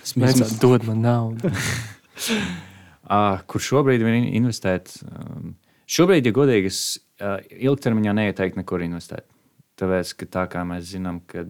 [0.00, 1.50] Tas Mēs mēs dod man naudu.
[3.08, 4.92] Uh, kur šobrīd in- investēt?
[5.06, 5.54] Um,
[5.88, 6.82] šobrīd, ja godīgi, es
[7.22, 9.26] uh, ilgtermiņā neieteiktu nekur investēt.
[9.78, 11.46] Tāpēc, ka tā kā mēs zinām, ka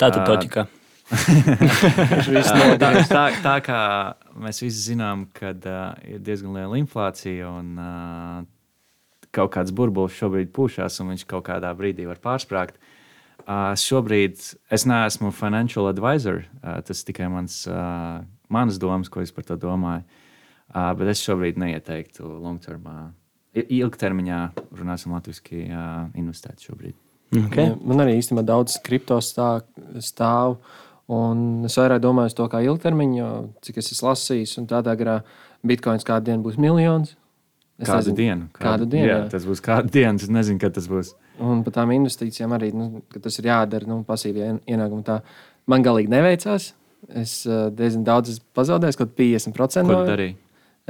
[0.00, 0.66] Tā tad toķikā.
[1.10, 3.80] tā, tā, tā, tā kā
[4.40, 8.38] mēs visi zinām, ka uh, ir diezgan liela inflācija un uh,
[9.34, 12.80] kaut kāds burbulis šobrīd pūšās, un viņš kaut kādā brīdī var pārsprāgt.
[13.40, 14.38] Uh, šobrīd
[14.70, 16.44] es neesmu financial advisor.
[16.60, 18.20] Uh, tas tikai mans, uh,
[18.52, 20.04] manas domas, ko es par to domāju.
[20.70, 23.10] Uh, bet es šobrīd neieteiktu long-termā,
[23.58, 24.42] ilgtermiņā,
[24.78, 26.94] runāsim latviešu, uh, investēt šobrīd.
[27.30, 27.72] Okay.
[27.86, 29.60] Man arī īstenībā daudz kripto stā,
[30.02, 30.58] stāv.
[31.10, 33.30] Un es vairāk domāju par to, kā ilgtermiņā, jo,
[33.66, 35.16] cik es esmu lasījis, un tādā garā
[35.66, 37.16] bitkoins kādu dienu būs miljons.
[37.80, 38.48] Es Kādu nezinu, dienu?
[38.52, 39.06] Kādu dienu.
[39.08, 40.20] Jā, Jā, tas būs kādu dienu.
[40.20, 41.14] Es nezinu, kad tas būs.
[41.40, 45.00] Un par tām investīcijām arī nu, ka tas ir jādara nu, pasīvie ien- ienākumi.
[45.06, 45.22] Tā
[45.70, 46.74] man galīgi neveicās.
[47.16, 49.88] Es uh, diezgan daudz esmu pazaudējis, kaut kādā 50%.
[49.88, 50.36] Ko darīji?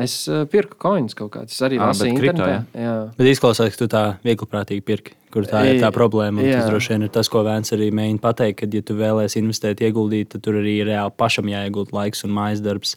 [0.00, 1.54] Es uh, pirku coins kaut kādus.
[1.54, 2.82] Es arī Ā, lasīju kripto, internetā.
[2.82, 2.94] Jā.
[3.18, 5.94] Bet izklausās, ka tu tā viegli prātīgi pirki, kur tā ir tā Jā.
[5.94, 6.42] problēma.
[6.42, 6.68] Tas Jā.
[6.70, 10.32] droši vien ir tas, ko Vēns arī mēģina pateikt, ka, ja tu vēlēsies investēt, ieguldīt,
[10.34, 12.96] tad tur arī reāli pašam jāiegulda laiks un mājas darbs,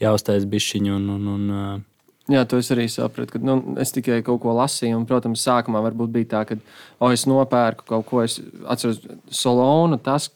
[0.00, 0.94] jāuztais bišķiņu.
[0.96, 1.84] Un, un, un,
[2.32, 3.34] Jā, to es arī sapratu.
[3.34, 6.56] Ka, nu, es tikai kaut ko lasīju, un, protams, sākumā varbūt bija tā, ka,
[6.98, 8.38] oh, es nopērku kaut ko, es
[8.70, 10.30] atceros, Solonu, tas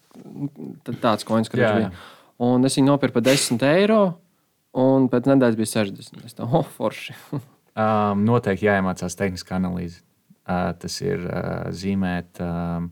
[1.00, 1.92] tāds koins, Jā, bija.
[2.44, 4.02] Un es viņu nopirku par 10 eiro,
[4.76, 6.26] un pēc nedēļas bija 60.
[6.28, 7.16] Es tā, oh, forši.
[7.78, 10.00] Um, noteikti jāiemācās tehniskā analīze.
[10.48, 12.88] Uh, tas ir uh, zīmēt um,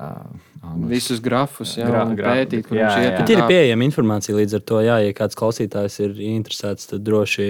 [0.00, 0.26] uh,
[0.62, 0.90] angliski.
[0.92, 3.32] Visus grafus, jā, Gra- un gra- pētīt, kur jā, viņš iet.
[3.34, 7.48] Ir pieejama informācija līdz ar to, jā, ja kāds klausītājs ir interesēts, tad droši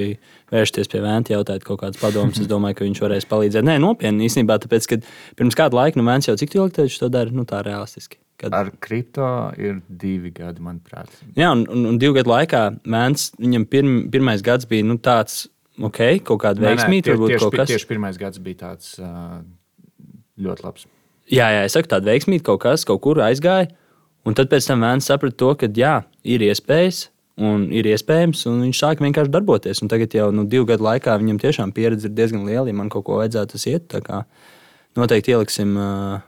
[0.52, 2.40] vērsties pie Vēnta, jautāt kaut kādas padomas.
[2.42, 3.66] Es domāju, ka viņš varēs palīdzēt.
[3.66, 5.00] Nē, nopietni īstenībā, tāpēc, ka
[5.40, 8.20] pirms kāda laika, nu, Vēns jau cik ilgi to dara, nu, tā realistiski.
[8.40, 8.50] Kad...
[8.50, 9.26] Ar kripto
[9.62, 11.12] ir divi gadi, manuprāt.
[11.38, 15.44] Jā, un, un, un divu gadu laikā Vēns, viņam pirm, pirmais gads bija nu, tāds,
[15.78, 17.70] ok, kaut kāda veiksmīga, tieši, kaut kas.
[17.70, 18.96] Tieši pirmais gads bija tāds
[20.34, 20.88] ļoti labs.
[21.32, 23.70] Jā, jā, es saku, tāda veiksmīga kaut kas, kaut kur aizgāja.
[24.24, 27.08] Un tad pēc tam Vēns saprata to, ka jā, ir iespējas.
[27.44, 29.80] Un ir iespējams, un viņš sāka vienkārši darboties.
[29.82, 32.68] Un tagad jau nu, divu gadu laikā viņam tiešām pieredze ir diezgan liela.
[32.70, 33.88] Ja man kaut ko vajadzētu, tas iet.
[33.90, 34.20] Tā kā
[34.94, 36.22] noteikti ieliksim uh,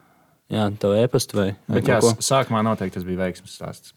[0.52, 3.94] jā, to e-pastu vai, vai jā, sākumā noteikti tas bija veiksmes stāsts.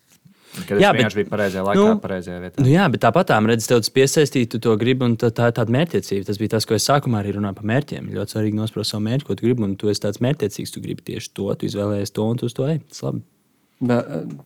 [0.68, 2.64] Kad Jā, bet- biju pareizajā laikā, nu, pareizajā vietā.
[2.64, 5.50] Nu, jā, bet tāpat tā redzes, tev tas piesaistīja, tu to gribi, un tā, tā
[5.52, 6.26] ir tāda mērķtiecība.
[6.26, 8.10] Tas bija tas, ko es sākumā arī runāju par mērķiem.
[8.16, 10.74] Ļoti svarīgi nospraust savu mērķi, ko tu gribi, un tu esi tāds mērķtiecīgs.
[10.74, 12.82] Tu gribi tieši to, tu izvēlējies to, un tu uz to ej.
[12.90, 13.24] Tas labi.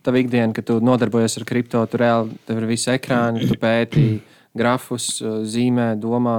[0.04, 4.06] Tā ikdiena, kad tu nodarbojies ar kripto, tur reāli tev ir visi ekrāni, tu pēti
[4.60, 6.38] grafus, zīmē, domā.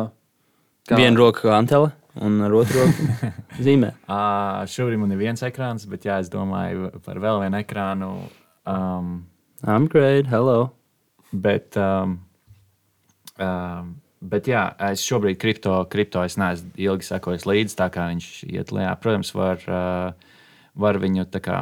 [0.85, 1.01] Kā...
[1.01, 1.91] Viena roka antela,
[2.21, 3.33] un ar otru roku
[3.67, 3.95] zīmē.
[4.05, 8.11] Uh, šobrīd man ir viens ekrāns, bet jā, es domāju par vēl vienu ekrānu.
[8.69, 9.15] Um,
[9.67, 10.73] I'm great, hello.
[11.33, 12.19] bet, um,
[13.41, 18.29] um, bet jā, es šobrīd kripto, kripto es neesmu ilgi sekojis līdzi, tā kā viņš
[18.51, 18.93] iet lejā.
[19.01, 20.37] Protams, var, uh,
[20.77, 21.59] var viņu tā kā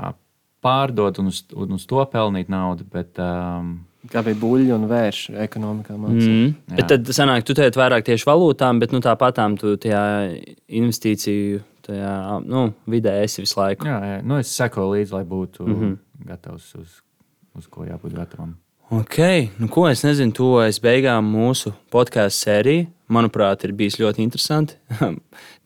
[0.62, 3.80] pārdot un uz, un uz to pelnīt naudu, bet um,
[4.10, 5.94] Kā bija buļļu un vēršu ekonomikā.
[5.94, 6.30] mācīja.
[6.34, 6.74] Mm.
[6.74, 10.02] Bet tad sanāk, tu teici vairāk tieši valūtām, bet nu, tāpatām tu tajā
[10.66, 13.86] investīciju tajā, nu, vidē esi visu laiku.
[13.86, 15.96] jā, jā, nu, es sekoju līdzi, lai būtu mm -hmm.
[16.26, 16.98] gatavs uz,
[17.58, 18.56] uz ko jābūt gatavam.
[18.92, 19.16] Ok,
[19.56, 22.88] nu ko es nezinu, tuvojas beigām mūsu podkāstu sērija.
[23.12, 24.76] Manuprāt, ir bijis ļoti interesanti.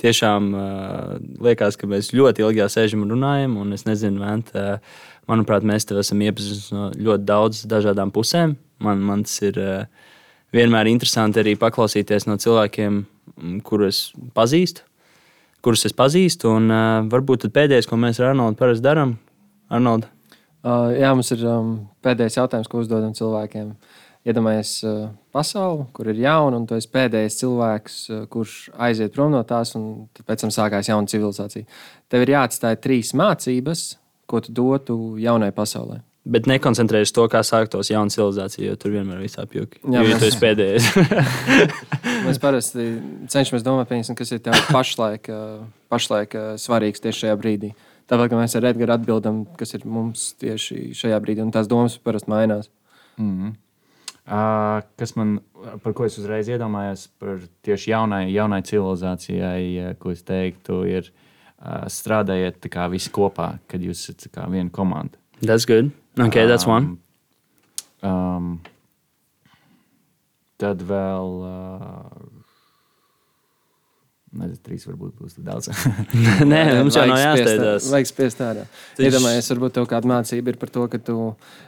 [0.03, 4.55] Tiešām uh, liekas, ka mēs ļoti ilgi jau sēžam un runājam, un es nezinu, Vent,
[4.55, 4.79] uh,
[5.27, 8.57] manuprāt, mēs tev esam iepazinuši no ļoti daudzām dažādām pusēm.
[8.87, 10.09] Man, man tas ir uh,
[10.55, 13.05] vienmēr interesanti arī paklausīties no cilvēkiem,
[13.67, 14.87] kurus pazīstu,
[15.67, 16.55] kurus es pazīstu.
[16.61, 19.19] Un uh, varbūt pēdējais, ko mēs ar Arnoldu parasti darām,
[19.67, 20.15] Arnolds.
[20.67, 21.69] Uh, jā, mums ir um,
[22.03, 23.69] pēdējais jautājums, ko uzdodam cilvēkiem.
[24.27, 28.57] Iedomājies uh, pasauli, kur ir jauna, un tu esi pēdējais cilvēks, uh, kurš
[28.89, 31.69] aiziet prom no tās, un pēc tam sākās jauna civilizācija.
[32.11, 33.85] Tev ir jāatstāj trīs mācības,
[34.27, 36.01] ko tu dotu jaunai pasaulē?
[36.27, 39.79] Bet nekoncentrējies to, kā sāktos jauna civilizācija, jo tur vienmēr ir visā pjūki.
[39.87, 40.89] Jā, jo mēs- tu esi pēdējais.
[42.27, 42.89] Mēs parasti
[43.31, 45.39] cenšamies domāt, piemēram, kas ir tev pašlaik, ā,
[45.95, 47.71] pašlaik ā, svarīgs tieši šajā brīdī.
[48.07, 52.31] Tāpēc, mēs ar Edgars atbildam, kas ir mums tieši šajā brīdī, un tās domas parasti
[52.31, 52.69] mainās.
[53.19, 53.57] Mm.
[54.27, 55.37] Uh, kas man,
[55.83, 61.87] par ko es uzreiz iedomājos, par tieši jaunai, jaunai civilizācijai, ko es teiktu, ir uh,
[61.91, 65.19] strādājiet kā visi kopā, kad jūs esat kā viena komanda.
[65.43, 65.93] That's good.
[66.19, 66.97] Okay, that's one.
[68.03, 68.51] Um, um,
[70.63, 71.39] tad vēl.
[71.43, 72.46] Uh,
[74.37, 75.71] Nezinu, trīs varbūt būs daudz.
[76.53, 77.23] Nē, mums jau nav.
[77.89, 78.67] Vajag spiest ārā.
[78.97, 81.17] Taču- Iedomājies, varbūt tev kāda mācība ir par to, ka tu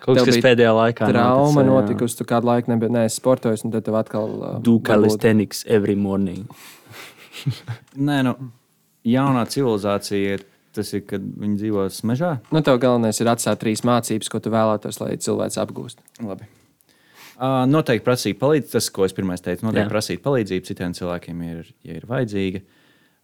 [0.05, 3.87] Kaut tev kas, pēdējā laikā trauma notikusi, tu kādu laiku nebija neesi sportojis, un tad
[3.89, 4.29] tev atkal
[4.61, 6.45] Do varbūt- calisthenics every morning.
[8.09, 8.37] Nē, nu,
[9.09, 10.45] jaunā civilizācija ir
[10.77, 12.37] tas, ir, kad viņi dzīvo mežā.
[12.55, 16.03] Nu, tev galvenais ir atstāt trīs mācības, ko tu vēlētos, lai cilvēks apgūst.
[16.23, 16.47] Labi.
[17.39, 18.73] Noteikti prasīt palīdzību.
[18.73, 19.93] Tas, ko es pirmā teicu, noteikti Jā.
[19.93, 22.65] prasīt palīdzību citiem cilvēkiem, ir, ja ir vajadzīga.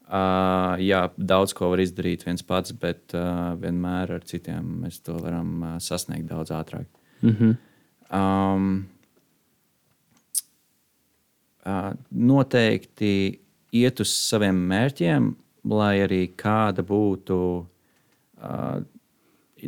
[0.04, 5.16] Uh, jā, daudz ko var izdarīt viens pats, bet uh, vienmēr ar citiem mēs to
[5.16, 6.86] varam uh, sasniegt daudz ātrāk.
[7.24, 7.54] Mm -hmm.
[8.14, 8.86] Um,
[11.66, 13.40] uh, noteikti
[13.72, 15.34] iet uz saviem mērķiem,
[15.64, 18.84] lai arī kāda būtu uh,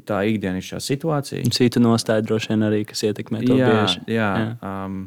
[0.06, 1.44] tā ikdienišķā situācija.
[1.54, 4.02] Cita nostāja droši vien arī, kas ietekmē to jā, bieži.
[4.12, 4.48] jā, jā.
[4.60, 4.98] Um,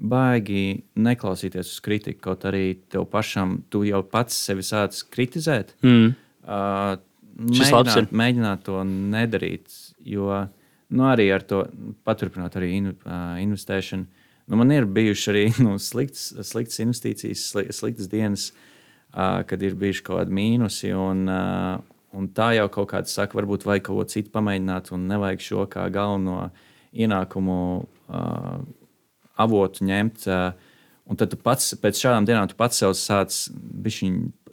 [0.00, 5.74] baigi neklausīties uz kritiku, kaut arī tev pašam, tu jau pats sevi sāc kritizēt.
[5.84, 6.14] Mm.
[6.40, 6.94] Uh,
[7.40, 9.76] mēģināt, mēģināt to nedarīt,
[10.08, 10.30] jo
[10.90, 11.64] nu, arī ar to
[12.08, 14.26] paturpināt arī in, uh, investēšanu.
[14.50, 18.50] Nu, man ir bijušas arī nu, sliktas, sliktas investīcijas, sli, sliktas dienas,
[19.12, 20.94] uh, kad ir bijuši kaut kādi mīnusi.
[20.96, 25.06] Un, uh, un tā jau kaut kāds saka, varbūt vajag kaut ko citu pamēģināt, un
[25.10, 26.50] nevajag šo kā galveno
[26.90, 28.58] ienākumu uh,
[29.40, 30.26] avotu ņemt.
[30.26, 30.68] Uh,
[31.10, 33.34] Un tad tu pats pēc šādām dienām tu pats sev sāc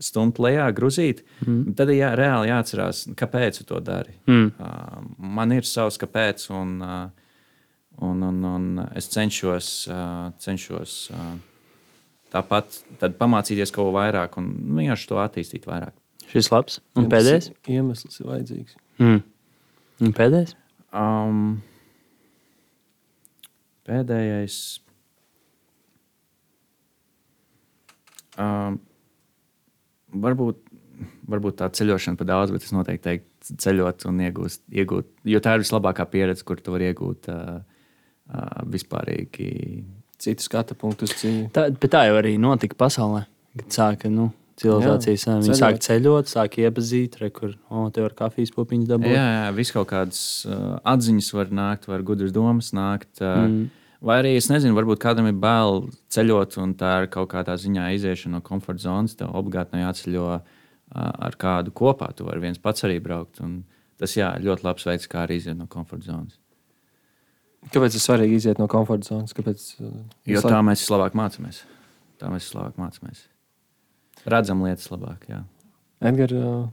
[0.01, 1.21] stumt lejā, grūzīt.
[1.45, 1.75] Mm.
[1.77, 4.15] Tad ir jā, reāli jāatcerās, kāpēc tu to dari.
[4.25, 4.47] Mm.
[4.57, 5.03] Uh,
[5.37, 7.35] man ir savs kāpēc, un, uh,
[8.01, 8.65] un, un, un
[8.97, 11.29] es cenšos, uh, cenšos uh,
[12.33, 12.81] tāpat
[13.21, 14.49] pamācīties kaut ko vairāk un
[14.79, 15.93] vienkārši to attīstīt vairāk.
[16.31, 16.81] Šis labs.
[16.99, 17.51] Un pēdējais?
[17.71, 18.77] Iemesls ir vajadzīgs.
[18.99, 19.21] Mm.
[20.03, 20.53] Un pēdējais?
[20.91, 21.45] Um,
[23.87, 24.57] pēdējais.
[28.37, 28.77] Um,
[30.13, 30.59] varbūt,
[31.31, 35.55] varbūt tā ceļošana par daudz, bet es noteikti teiktu, ceļot un iegūst, iegūt, jo tā
[35.55, 37.61] ir vislabākā pieredze, kur tu vari iegūt uh,
[38.29, 39.47] uh, vispārīgi.
[40.21, 41.47] Citu skatu punktu uz dzīvi.
[41.55, 43.23] Tā, bet tā jau arī notika pasaulē.
[43.57, 48.15] Kad sāka nu, civilizācijas, Jā, viņi sāk ceļot, sāk iepazīt, re, kur oh, te var
[48.17, 49.13] kafijas pupiņas dabūt.
[49.13, 53.13] Jā, jā vis kaut kādas uh, atziņas var nākt, var gudras domas nākt.
[53.21, 53.67] Uh, Mm.
[53.97, 57.87] Vai arī es nezinu, varbūt kādam ir bail ceļot, un tā ir kaut kādā ziņā
[57.95, 59.15] iziešana no komforta zonas.
[59.17, 60.43] Tev obligāti nav jāceļo uh,
[60.93, 62.11] ar kādu kopā.
[62.13, 63.41] Tu vari viens pats arī braukt.
[63.41, 63.63] un
[63.97, 66.37] Tas jā, ļoti labs veids, kā arī iziet no komforta zonas.
[67.73, 69.33] Kāpēc ir svarīgi iziet no komforta zonas?
[69.35, 69.95] Kāpēc, uh,
[70.29, 71.63] Jo tā mēs vislabāk mācāmies.
[72.21, 73.25] Tā mēs vislabāk mācāmies.
[74.25, 75.27] Redzam lietas labāk.
[75.29, 75.43] Jā.
[76.07, 76.71] Edgars,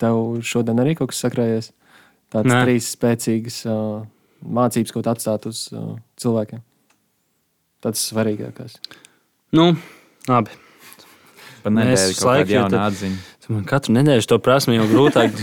[0.00, 1.72] tev šodien arī kaut kas sakrājies?
[2.32, 2.62] Tādas Nē.
[2.66, 4.02] trīs spēcīgas uh,
[4.42, 6.62] mācības, ko tu atstātu uz uh, cilvēkiem.
[7.84, 8.78] Tas ir svarīgākais.
[9.54, 9.70] Nu,
[10.26, 10.56] labi.
[11.62, 13.24] Pa nedēļu kaut kāda jauna jau atziņa.
[13.54, 15.38] Man katru nedēļu to prasmu jau grūtāk.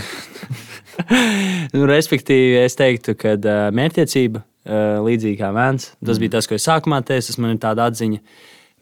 [1.74, 6.58] nu, respektīvi, es teiktu, ka uh, mērķtiecība, uh, līdzīgi kā vēns, tas bija tas, ko
[6.58, 7.30] es sākumā teicu.
[7.30, 8.20] Tas man ir tāda atziņa.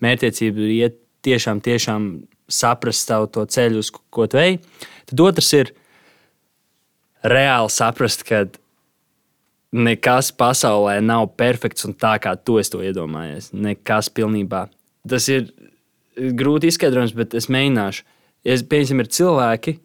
[0.02, 2.08] Mērķtiecība ir iet tiešām, tiešām
[2.52, 4.58] saprast savu to ceļu, uz ko tu ej.
[5.10, 5.72] Tad otrs ir
[7.22, 8.44] reāli saprast, ka
[9.72, 13.52] nekas pasaulē nav perfekts un tā, kā tu to iedomājies.
[13.52, 14.66] Nekas pilnībā.
[15.08, 15.48] Tas ir
[16.16, 18.04] grūti izskaidrojams, bet es mēģināšu.
[18.42, 19.76] Es, piemēram, ir cilvēki,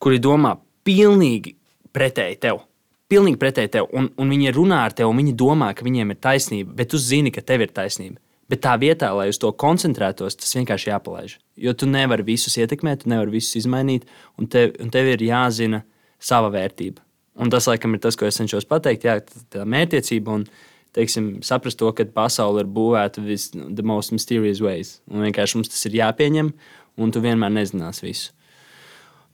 [0.00, 1.54] kuri domā pilnīgi
[1.94, 2.64] pretēji tev.
[3.10, 6.18] Pilnīgi pretēji tev, un, un viņi runā ar tevi, un viņi domā, ka viņiem ir
[6.22, 8.20] taisnība, bet tu zini, ka tev ir taisnība.
[8.50, 11.36] Bet tā vietā, lai uz to koncentrētos, tas vienkārši jāpalaiž.
[11.60, 14.08] Jo tu nevari visus ietekmēt, tu nevari visus izmainīt,
[14.40, 15.84] un tev, un tev ir jāzina
[16.18, 17.04] sava vērtība.
[17.40, 19.06] Un tas, laikam, ir tas, ko es cenšos pateikt.
[19.06, 19.20] Jā,
[19.52, 20.48] tā- mērķtiecība un
[20.96, 24.98] teiksim, saprast to, ka pasaule ir būvēta vis, the most mysterious ways.
[25.08, 26.50] Un vienkārši mums tas ir jāpieņem,
[26.98, 28.34] un tu vienmēr nezināsi visu.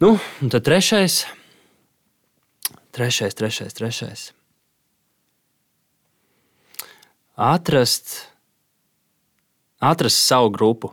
[0.04, 1.22] Nu, un tad trešais,
[2.92, 4.26] trešais, trešais, trešais.
[7.36, 8.12] Atrast,
[9.86, 10.92] atrast savu grupu.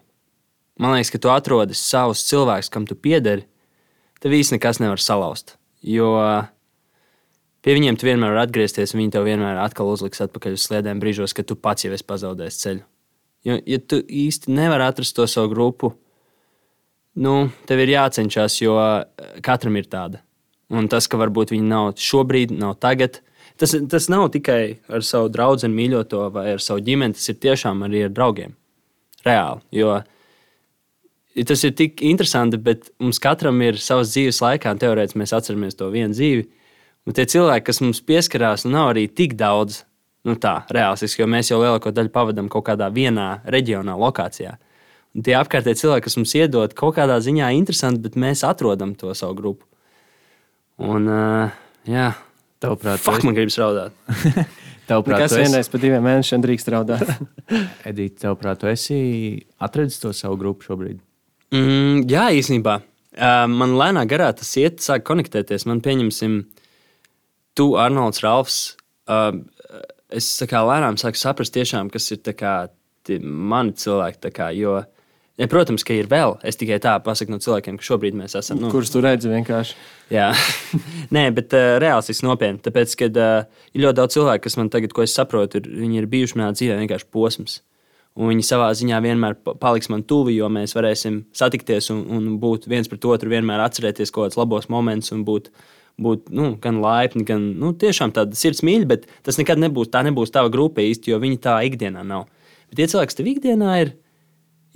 [0.79, 3.45] Man liekas, ka tu atrodi savus cilvēkus, kam tu piederi,
[4.23, 5.57] tev īstenībā nekas nevar salauzt.
[5.83, 6.15] Jo
[7.63, 11.01] pie viņiem tu vienmēr vari atgriezties, un viņi tev vienmēr atkal uzliks atpakaļ uz sliedēm
[11.03, 12.85] brīžos, kad tu pats jau esi pazaudējis ceļu.
[13.43, 15.91] Jo, ja tu īsti nevari atrast to savu grupu,
[17.19, 20.23] nu, tev ir jācenšas, jo eh, katram ir tāda.
[20.73, 23.19] Un tas, ka varbūt viņi nav šobrīd, nav tagad,
[23.59, 27.83] tas, tas nav tikai ar savu draugu mīļoto vai ar savu ģimeni, tas ir tiešām
[27.85, 28.55] arī ar draugiem.
[29.27, 29.63] Reāli.
[29.75, 30.01] Jo
[31.47, 35.79] tas ir tik interesanti, bet mums katram ir savas dzīves laikā, un teorētiski mēs atceramies
[35.79, 36.43] to vienu dzīvi.
[37.09, 39.81] Un tie cilvēki, kas mums pieskarās, nu, nav arī tik daudz,
[40.29, 44.53] nu, tā, reālistiski, jo mēs jau lielāko daļu pavadām kaut kādā vienā reģionā, lokācijā.
[45.13, 49.11] Un tie apkārtēji cilvēki, kas mums iedod kaut kādā ziņā interesanti, bet mēs atrodam to
[49.17, 49.67] savu grupu.
[50.85, 51.57] Un, uh,
[51.89, 52.13] jā,
[52.63, 53.95] Tavuprāt, fuck, tu man gribas raudāt.
[54.89, 57.13] tavuprāt, Kas tu esi- vienreiz pa diviem mēnešiem drīkst raudāt?
[57.89, 58.97] Edita, tavuprāt, tu esi
[59.63, 60.99] atradzis to savu grupu šobrīd?
[61.53, 62.79] Mm, jā, īstenībā.
[63.13, 65.67] Uh, man lēnā garā tas iet, sāk konektēties.
[65.69, 66.39] Man pieņemsim,
[67.57, 68.61] tu, Arnolds, Ralfs.
[69.05, 69.43] Uh,
[70.13, 72.53] es kā lēnām sāku saprast, tiešām, kas ir tā kā,
[73.21, 74.21] mani cilvēki.
[74.25, 74.79] tā Kā, jo,
[75.41, 76.37] ja, protams, ka ir vēl.
[76.45, 78.61] Es tikai tā pasaku no cilvēkiem, ka šobrīd mēs esam.
[78.61, 79.75] Nu, Kurus tu redzi vienkārši?
[80.13, 80.29] Jā,
[81.15, 82.61] nē, bet uh, reālistiski nopietni.
[82.65, 86.01] Tāpēc, kad uh, ir ļoti daudz cilvēku, kas man tagad, ko es saprotu, ir, viņi
[86.03, 87.61] ir bijuši manā dzīvē vienkārši posms.
[88.13, 92.27] Un viņi savā ziņā vienmēr pa- paliks man tuvi, jo mēs varēsim satikties un, un
[92.41, 95.49] būt viens pret otru, vienmēr atcerēties kaut kādus labos momentus un būt,
[95.97, 100.03] būt nu, gan laipni, gan nu, tiešām tāda sirds mīļa, bet tas nekad nebūs, tā
[100.05, 102.27] nebūs tava grupa īsti, jo viņi tā ikdienā nav.
[102.69, 103.95] Bet tie cilvēki, kas tev ikdienā ir,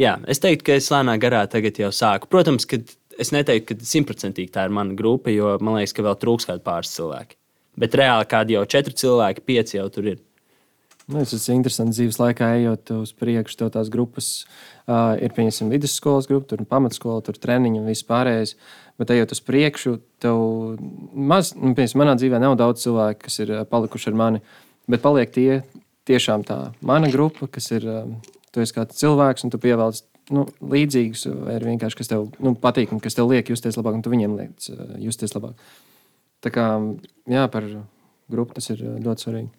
[0.01, 2.29] jā, es teiktu, ka es lēnā garā tagad jau sāku.
[2.31, 2.79] Protams, ka
[3.17, 6.65] es neteiktu, ka simtprocentīgi tā ir mana grupa, jo man liekas, ka vēl trūks kādi
[6.65, 7.37] pāris cilvēki.
[7.77, 10.23] Bet reāli kādi jau četri cilvēki, pieci jau tur ir.
[11.07, 13.55] Nu, tas ir interesanti dzīves laikā, ejot uz priekšu.
[13.61, 18.57] Tev tās grupas uh, ir, piemēram, vidusskolas grupa, tur pamatskola, tur treniņi un viss pārējais.
[18.99, 20.41] Bet, ejot uz priekšu, tev
[21.13, 24.43] maz, nu, piemēram, manā dzīvē nav daudz cilvēku, kas ir palikuši ar mani.
[24.91, 25.61] Bet paliek tie
[26.07, 28.17] tiešām tā mana grupa, kas ir, um,
[28.57, 30.01] tu esi kāds cilvēks un tu pievelc
[30.33, 33.99] nu, līdzīgus, vai arī vienkārši kas tev nu, patīk un kas tev liek justies labāk,
[33.99, 35.61] un tu viņiem liek ā, justies labāk.
[36.43, 36.65] Tā kā
[37.29, 37.67] jā, par
[38.31, 39.51] grupu tas ir ā, ļoti svarīgi.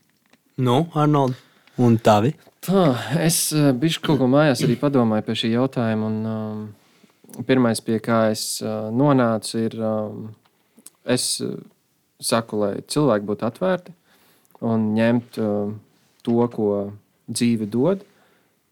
[0.66, 1.38] Nu, Arnold,
[1.78, 2.34] un tavi?
[2.66, 2.90] Tā,
[3.22, 6.10] es uh, biju kaut ko mājās arī padomāju pie šī jautājuma.
[6.10, 10.24] Un, um, pirmais, pie kā es uh, nonācu, ir, um,
[11.06, 11.54] es uh,
[12.18, 13.94] saku, lai cilvēki būtu atvērti
[14.66, 15.70] un ņemt uh,
[16.26, 16.72] to, ko
[17.30, 18.02] dzīve dod.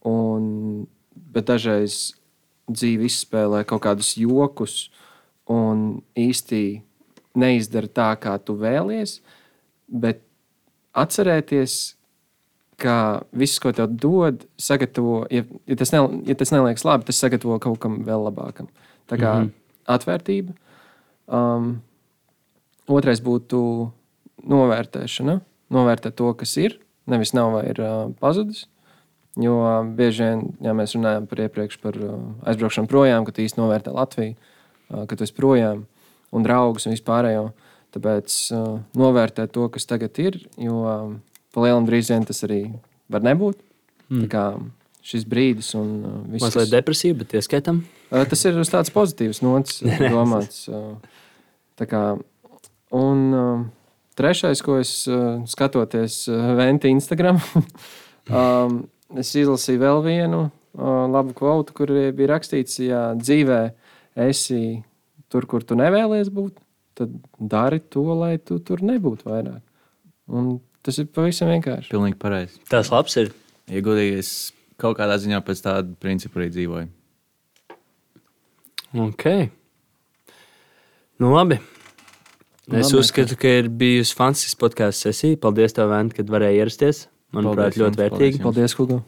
[0.06, 2.14] Un, bet dažreiz
[2.70, 4.86] dzīve izspēlē kaut kādus jokus
[5.50, 6.62] un īsti
[7.38, 9.20] neizdara tā, kā tu vēlies.
[9.86, 10.22] Bet
[10.96, 11.96] atcerēties,
[12.80, 17.20] ka viss, ko tev dod, sagatavo, ja, ja, tas, ne, ja tas neliekas labi, tas
[17.22, 18.68] sagatavo kaut kam vēl labākam.
[19.08, 19.52] Tā kā mm -hmm.
[19.96, 20.56] atvērtība.
[21.26, 21.82] Um,
[22.86, 23.90] otrais būtu
[24.42, 25.40] novērtēšana.
[25.70, 28.66] Novērtēt to, kas ir, nevis nav vai ir uh, pazudis.
[29.36, 29.56] Jo
[29.92, 32.16] bieži vien, ja mēs runājam par iepriekš par uh,
[32.48, 35.82] aizbraukšanu projām, kad īsti novērtē Latviju, uh, kad tu esi projām
[36.32, 37.50] un draugus un vispārējo.
[37.92, 41.18] Tāpēc uh, novērtēt to, kas tagad ir, jo um,
[41.52, 42.62] pa lielam drīz vien tas arī
[43.12, 43.60] var nebūt.
[44.08, 44.72] Mm.
[45.06, 45.92] Šis brīdis un
[46.32, 46.42] viss.
[46.42, 47.84] Mazliet depresīva, bet ieskaitam.
[48.08, 49.82] Tas ir uz tādas pozitīvas nots
[50.16, 50.64] domāts.
[51.76, 52.02] Tā kā,
[52.96, 53.62] un uh,
[54.16, 54.98] trešais, ko es
[55.52, 56.22] skatoties
[56.56, 57.42] Venti Instagram,
[58.32, 63.60] um, es izlasīju vēl vienu uh, labu kvotu, kur bija rakstīts, ja dzīvē
[64.26, 64.80] esi
[65.32, 66.58] tur, kur tu nevēlies būt,
[66.96, 69.62] tad dari to, lai tu tur nebūtu vairāk.
[70.32, 71.92] Un tas ir pavisam vienkārši.
[71.92, 72.60] Pilnīgi pareizi.
[72.70, 73.32] Tas labs ir.
[73.70, 74.32] Ja godīgi, es
[74.80, 76.90] kaut kādā ziņā pēc tāda principa arī dzīvoju.
[79.06, 79.24] Ok.
[81.20, 81.58] Nu, labi.
[82.66, 85.38] Es Labi, uzskatu, ka ir bijusi fantastiska podkāstu sesija.
[85.42, 87.04] Paldies, tev, Vent, kad varēji ierasties.
[87.34, 88.42] Manuprāt, Paldies ļoti vērtīgi.
[88.44, 89.02] Paldies, Hugo!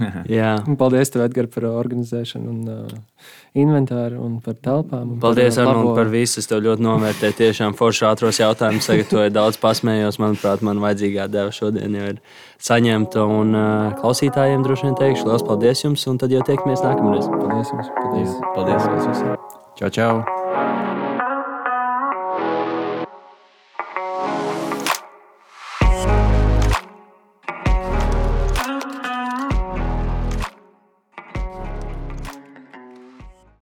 [0.30, 0.54] Jā.
[0.68, 3.22] Un paldies, tev, Edgar, par organizēšanu, un uh,
[3.58, 5.14] inventāru un par telpām.
[5.16, 6.40] un Paldies, par, uh, Arnold, par visu.
[6.40, 7.36] Es tev ļoti novērtēju.
[7.40, 9.34] Tiešām forši ātros jautājumus sagatavoju.
[9.36, 10.20] Daudz pasmējos.
[10.22, 12.20] Manuprāt, man vajadzīgā deva šodien jau ir
[12.70, 13.26] saņemta.
[13.40, 16.06] Un uh, klausītājiem droši vien teikšu liels paldies jums.
[16.10, 17.28] Un tad jau tiekamies nākamreiz.
[17.34, 17.92] Paldies jums!
[18.00, 18.38] Paldies!
[18.54, 18.88] Paldies.
[18.88, 19.36] Paldies visiem!
[19.80, 20.89] Čau, čau!